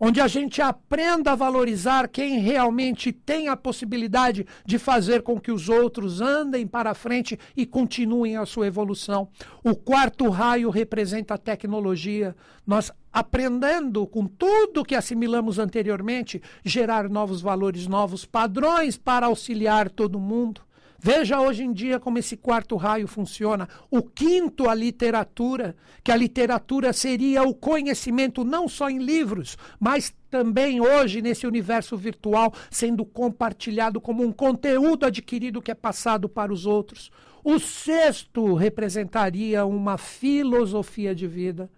onde 0.00 0.20
a 0.20 0.28
gente 0.28 0.62
aprenda 0.62 1.32
a 1.32 1.34
valorizar 1.34 2.08
quem 2.08 2.38
realmente 2.38 3.12
tem 3.12 3.48
a 3.48 3.56
possibilidade 3.56 4.46
de 4.64 4.78
fazer 4.78 5.22
com 5.22 5.40
que 5.40 5.50
os 5.50 5.68
outros 5.68 6.20
andem 6.20 6.66
para 6.66 6.94
frente 6.94 7.38
e 7.56 7.66
continuem 7.66 8.36
a 8.36 8.46
sua 8.46 8.66
evolução. 8.66 9.28
O 9.62 9.74
quarto 9.74 10.28
raio 10.28 10.70
representa 10.70 11.34
a 11.34 11.38
tecnologia. 11.38 12.34
Nós 12.66 12.92
aprendendo 13.12 14.06
com 14.06 14.26
tudo 14.26 14.84
que 14.84 14.94
assimilamos 14.94 15.58
anteriormente, 15.58 16.40
gerar 16.64 17.08
novos 17.08 17.40
valores, 17.40 17.88
novos 17.88 18.24
padrões 18.24 18.96
para 18.96 19.26
auxiliar 19.26 19.90
todo 19.90 20.20
mundo. 20.20 20.67
Veja 21.00 21.40
hoje 21.40 21.62
em 21.62 21.72
dia 21.72 22.00
como 22.00 22.18
esse 22.18 22.36
quarto 22.36 22.74
raio 22.74 23.06
funciona. 23.06 23.68
O 23.88 24.02
quinto, 24.02 24.68
a 24.68 24.74
literatura, 24.74 25.76
que 26.02 26.10
a 26.10 26.16
literatura 26.16 26.92
seria 26.92 27.44
o 27.44 27.54
conhecimento 27.54 28.42
não 28.42 28.66
só 28.66 28.90
em 28.90 28.98
livros, 28.98 29.56
mas 29.78 30.12
também 30.28 30.80
hoje 30.80 31.22
nesse 31.22 31.46
universo 31.46 31.96
virtual 31.96 32.52
sendo 32.68 33.04
compartilhado 33.04 34.00
como 34.00 34.24
um 34.24 34.32
conteúdo 34.32 35.06
adquirido 35.06 35.62
que 35.62 35.70
é 35.70 35.74
passado 35.74 36.28
para 36.28 36.52
os 36.52 36.66
outros. 36.66 37.12
O 37.44 37.60
sexto 37.60 38.54
representaria 38.54 39.64
uma 39.64 39.96
filosofia 39.96 41.14
de 41.14 41.28
vida, 41.28 41.70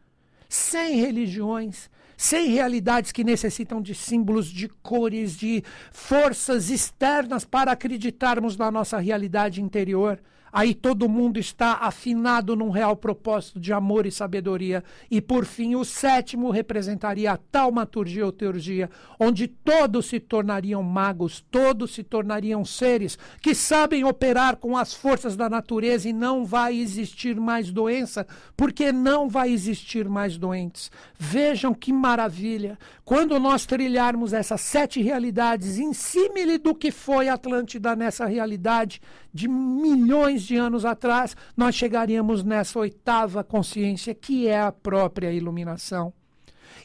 sem 0.48 0.96
religiões, 0.96 1.90
sem 2.20 2.50
realidades 2.52 3.12
que 3.12 3.24
necessitam 3.24 3.80
de 3.80 3.94
símbolos, 3.94 4.48
de 4.48 4.68
cores, 4.82 5.34
de 5.34 5.64
forças 5.90 6.68
externas 6.68 7.46
para 7.46 7.72
acreditarmos 7.72 8.58
na 8.58 8.70
nossa 8.70 8.98
realidade 8.98 9.62
interior 9.62 10.20
aí 10.52 10.74
todo 10.74 11.08
mundo 11.08 11.38
está 11.38 11.74
afinado 11.74 12.56
num 12.56 12.70
real 12.70 12.96
propósito 12.96 13.60
de 13.60 13.72
amor 13.72 14.06
e 14.06 14.10
sabedoria. 14.10 14.82
E 15.10 15.20
por 15.20 15.44
fim, 15.44 15.74
o 15.74 15.84
sétimo 15.84 16.50
representaria 16.50 17.32
a 17.32 17.36
taumaturgia 17.36 18.24
ou 18.26 18.32
teurgia, 18.32 18.90
onde 19.18 19.46
todos 19.46 20.06
se 20.06 20.20
tornariam 20.20 20.82
magos, 20.82 21.44
todos 21.50 21.94
se 21.94 22.02
tornariam 22.02 22.64
seres 22.64 23.18
que 23.40 23.54
sabem 23.54 24.04
operar 24.04 24.56
com 24.56 24.76
as 24.76 24.92
forças 24.94 25.36
da 25.36 25.48
natureza 25.48 26.08
e 26.08 26.12
não 26.12 26.44
vai 26.44 26.76
existir 26.76 27.38
mais 27.38 27.70
doença, 27.70 28.26
porque 28.56 28.92
não 28.92 29.28
vai 29.28 29.50
existir 29.50 30.08
mais 30.08 30.36
doentes. 30.36 30.90
Vejam 31.18 31.74
que 31.74 31.92
maravilha! 31.92 32.78
Quando 33.10 33.40
nós 33.40 33.66
trilharmos 33.66 34.32
essas 34.32 34.60
sete 34.60 35.02
realidades 35.02 35.80
em 35.80 35.92
símile 35.92 36.58
do 36.58 36.72
que 36.72 36.92
foi 36.92 37.28
Atlântida 37.28 37.96
nessa 37.96 38.24
realidade 38.24 39.02
de 39.34 39.48
milhões 39.48 40.44
de 40.44 40.54
anos 40.54 40.84
atrás, 40.84 41.36
nós 41.56 41.74
chegaríamos 41.74 42.44
nessa 42.44 42.78
oitava 42.78 43.42
consciência, 43.42 44.14
que 44.14 44.46
é 44.46 44.60
a 44.60 44.70
própria 44.70 45.32
iluminação. 45.32 46.12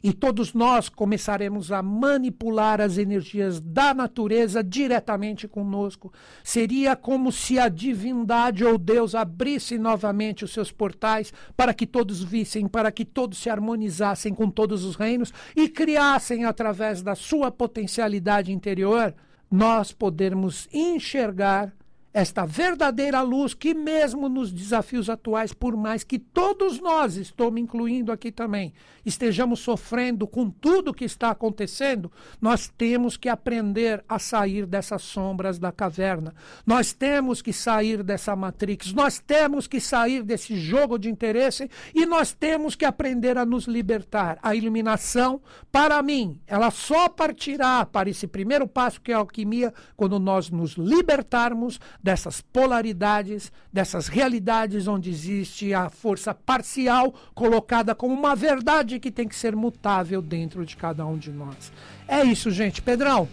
E 0.06 0.14
todos 0.14 0.54
nós 0.54 0.88
começaremos 0.88 1.72
a 1.72 1.82
manipular 1.82 2.80
as 2.80 3.00
energias 3.00 3.60
da 3.60 3.92
natureza 3.92 4.64
diretamente 4.64 5.48
conosco. 5.48 6.14
Seria 6.44 6.96
como 6.96 7.32
se 7.32 7.58
a 7.58 7.68
divindade 7.68 8.64
ou 8.64 8.78
Deus 8.78 9.16
abrisse 9.16 9.80
novamente 9.80 10.46
os 10.46 10.54
seus 10.54 10.72
portais 10.72 11.34
para 11.58 11.74
que 11.74 11.88
todos 11.88 12.22
vissem, 12.22 12.68
para 12.68 12.92
que 12.92 13.04
todos 13.04 13.40
se 13.40 13.50
harmonizassem 13.50 14.32
com 14.32 14.48
todos 14.48 14.84
os 14.86 14.96
reinos 14.96 15.34
e 15.56 15.68
criassem 15.68 16.46
através 16.46 17.02
da 17.02 17.16
sua 17.16 17.50
potencialidade 17.50 18.52
interior, 18.52 19.12
nós 19.50 19.92
podermos 19.92 20.70
enxergar 20.72 21.74
esta 22.16 22.46
verdadeira 22.46 23.22
luz 23.22 23.54
que, 23.54 23.74
mesmo 23.74 24.30
nos 24.30 24.50
desafios 24.50 25.10
atuais, 25.10 25.52
por 25.52 25.76
mais 25.76 26.02
que 26.02 26.18
todos 26.18 26.80
nós, 26.80 27.18
estou 27.18 27.52
me 27.52 27.60
incluindo 27.60 28.10
aqui 28.10 28.32
também, 28.32 28.74
estejamos 29.06 29.60
sofrendo 29.60 30.26
com 30.26 30.50
tudo 30.50 30.94
que 30.94 31.04
está 31.04 31.32
acontecendo, 31.32 32.10
nós 32.40 32.72
temos 32.78 33.18
que 33.18 33.28
aprender 33.28 34.02
a 34.08 34.18
sair 34.18 34.66
dessas 34.66 35.02
sombras 35.02 35.60
da 35.60 35.74
caverna. 35.74 36.34
Nós 36.66 36.94
temos 36.94 37.42
que 37.42 37.52
sair 37.52 38.02
dessa 38.02 38.34
matrix, 38.34 38.94
nós 38.94 39.20
temos 39.20 39.68
que 39.68 39.82
sair 39.82 40.24
desse 40.24 40.56
jogo 40.58 40.98
de 40.98 41.10
interesse 41.10 41.70
e 41.94 42.06
nós 42.06 42.32
temos 42.32 42.76
que 42.76 42.86
aprender 42.86 43.38
a 43.38 43.46
nos 43.46 43.66
libertar. 43.66 44.40
A 44.42 44.56
iluminação, 44.56 45.42
para 45.70 46.02
mim, 46.02 46.40
ela 46.48 46.72
só 46.72 47.10
partirá 47.10 47.86
para 47.86 48.10
esse 48.10 48.26
primeiro 48.26 48.66
passo 48.66 49.02
que 49.02 49.12
é 49.12 49.16
a 49.16 49.18
alquimia 49.18 49.74
quando 49.98 50.18
nós 50.18 50.50
nos 50.50 50.76
libertarmos 50.78 51.78
dessas 52.06 52.40
polaridades, 52.40 53.52
dessas 53.74 54.08
realidades 54.08 54.88
onde 54.88 55.10
existe 55.10 55.74
a 55.74 55.90
força 55.90 56.36
parcial 56.36 57.12
colocada 57.34 57.96
como 57.96 58.14
uma 58.14 58.36
verdade 58.36 59.00
que 59.00 59.10
tem 59.10 59.28
que 59.28 59.36
ser 59.36 59.56
mutável 59.56 60.22
dentro 60.22 60.64
de 60.64 60.78
cada 60.78 61.04
um 61.04 61.18
de 61.18 61.32
nós. 61.32 61.74
É 62.08 62.24
isso, 62.24 62.52
gente. 62.52 62.80
Pedrão, 62.80 63.28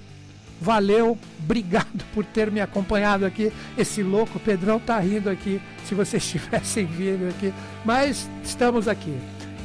valeu, 0.58 1.18
obrigado 1.38 2.02
por 2.14 2.24
ter 2.24 2.50
me 2.50 2.62
acompanhado 2.62 3.26
aqui. 3.26 3.52
Esse 3.76 4.02
louco 4.02 4.40
Pedrão 4.40 4.80
tá 4.80 4.98
rindo 4.98 5.28
aqui, 5.28 5.60
se 5.84 5.94
vocês 5.94 6.24
tivessem 6.26 6.86
vindo 6.86 7.28
aqui, 7.28 7.52
mas 7.84 8.26
estamos 8.42 8.88
aqui. 8.88 9.14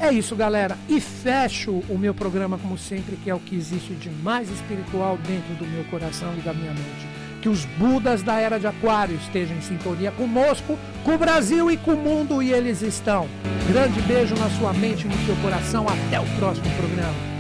É 0.02 0.12
isso, 0.12 0.36
galera. 0.36 0.78
E 0.90 1.00
fecho 1.00 1.82
o 1.88 1.98
meu 1.98 2.14
programa, 2.14 2.58
como 2.58 2.78
sempre, 2.78 3.16
que 3.16 3.30
é 3.30 3.34
o 3.34 3.40
que 3.40 3.56
existe 3.56 3.94
de 3.96 4.10
mais 4.10 4.52
espiritual 4.52 5.18
dentro 5.20 5.56
do 5.56 5.66
meu 5.66 5.86
coração 5.86 6.38
e 6.38 6.42
da 6.42 6.54
minha 6.54 6.74
mente 6.74 7.17
que 7.42 7.50
os 7.50 7.66
Budas 7.66 8.24
da 8.24 8.40
era 8.40 8.60
de 8.60 8.68
Aquário 8.68 9.16
estejam 9.16 9.56
em 9.56 9.62
sintonia 9.62 10.12
conosco, 10.12 10.78
com 11.04 11.16
o 11.16 11.18
Brasil 11.18 11.70
e 11.72 11.78
com 11.78 11.92
o 11.92 11.98
mundo, 11.98 12.42
e 12.42 12.52
eles 12.52 12.82
estão. 12.82 13.28
Grande 13.68 14.02
beijo 14.02 14.36
na 14.36 14.50
sua 14.52 14.74
mente 14.74 15.06
e 15.06 15.08
no 15.08 15.26
seu 15.26 15.36
coração. 15.38 15.86
Até 15.88 16.20
o 16.20 16.26
próximo 16.38 16.68
programa. 16.76 17.37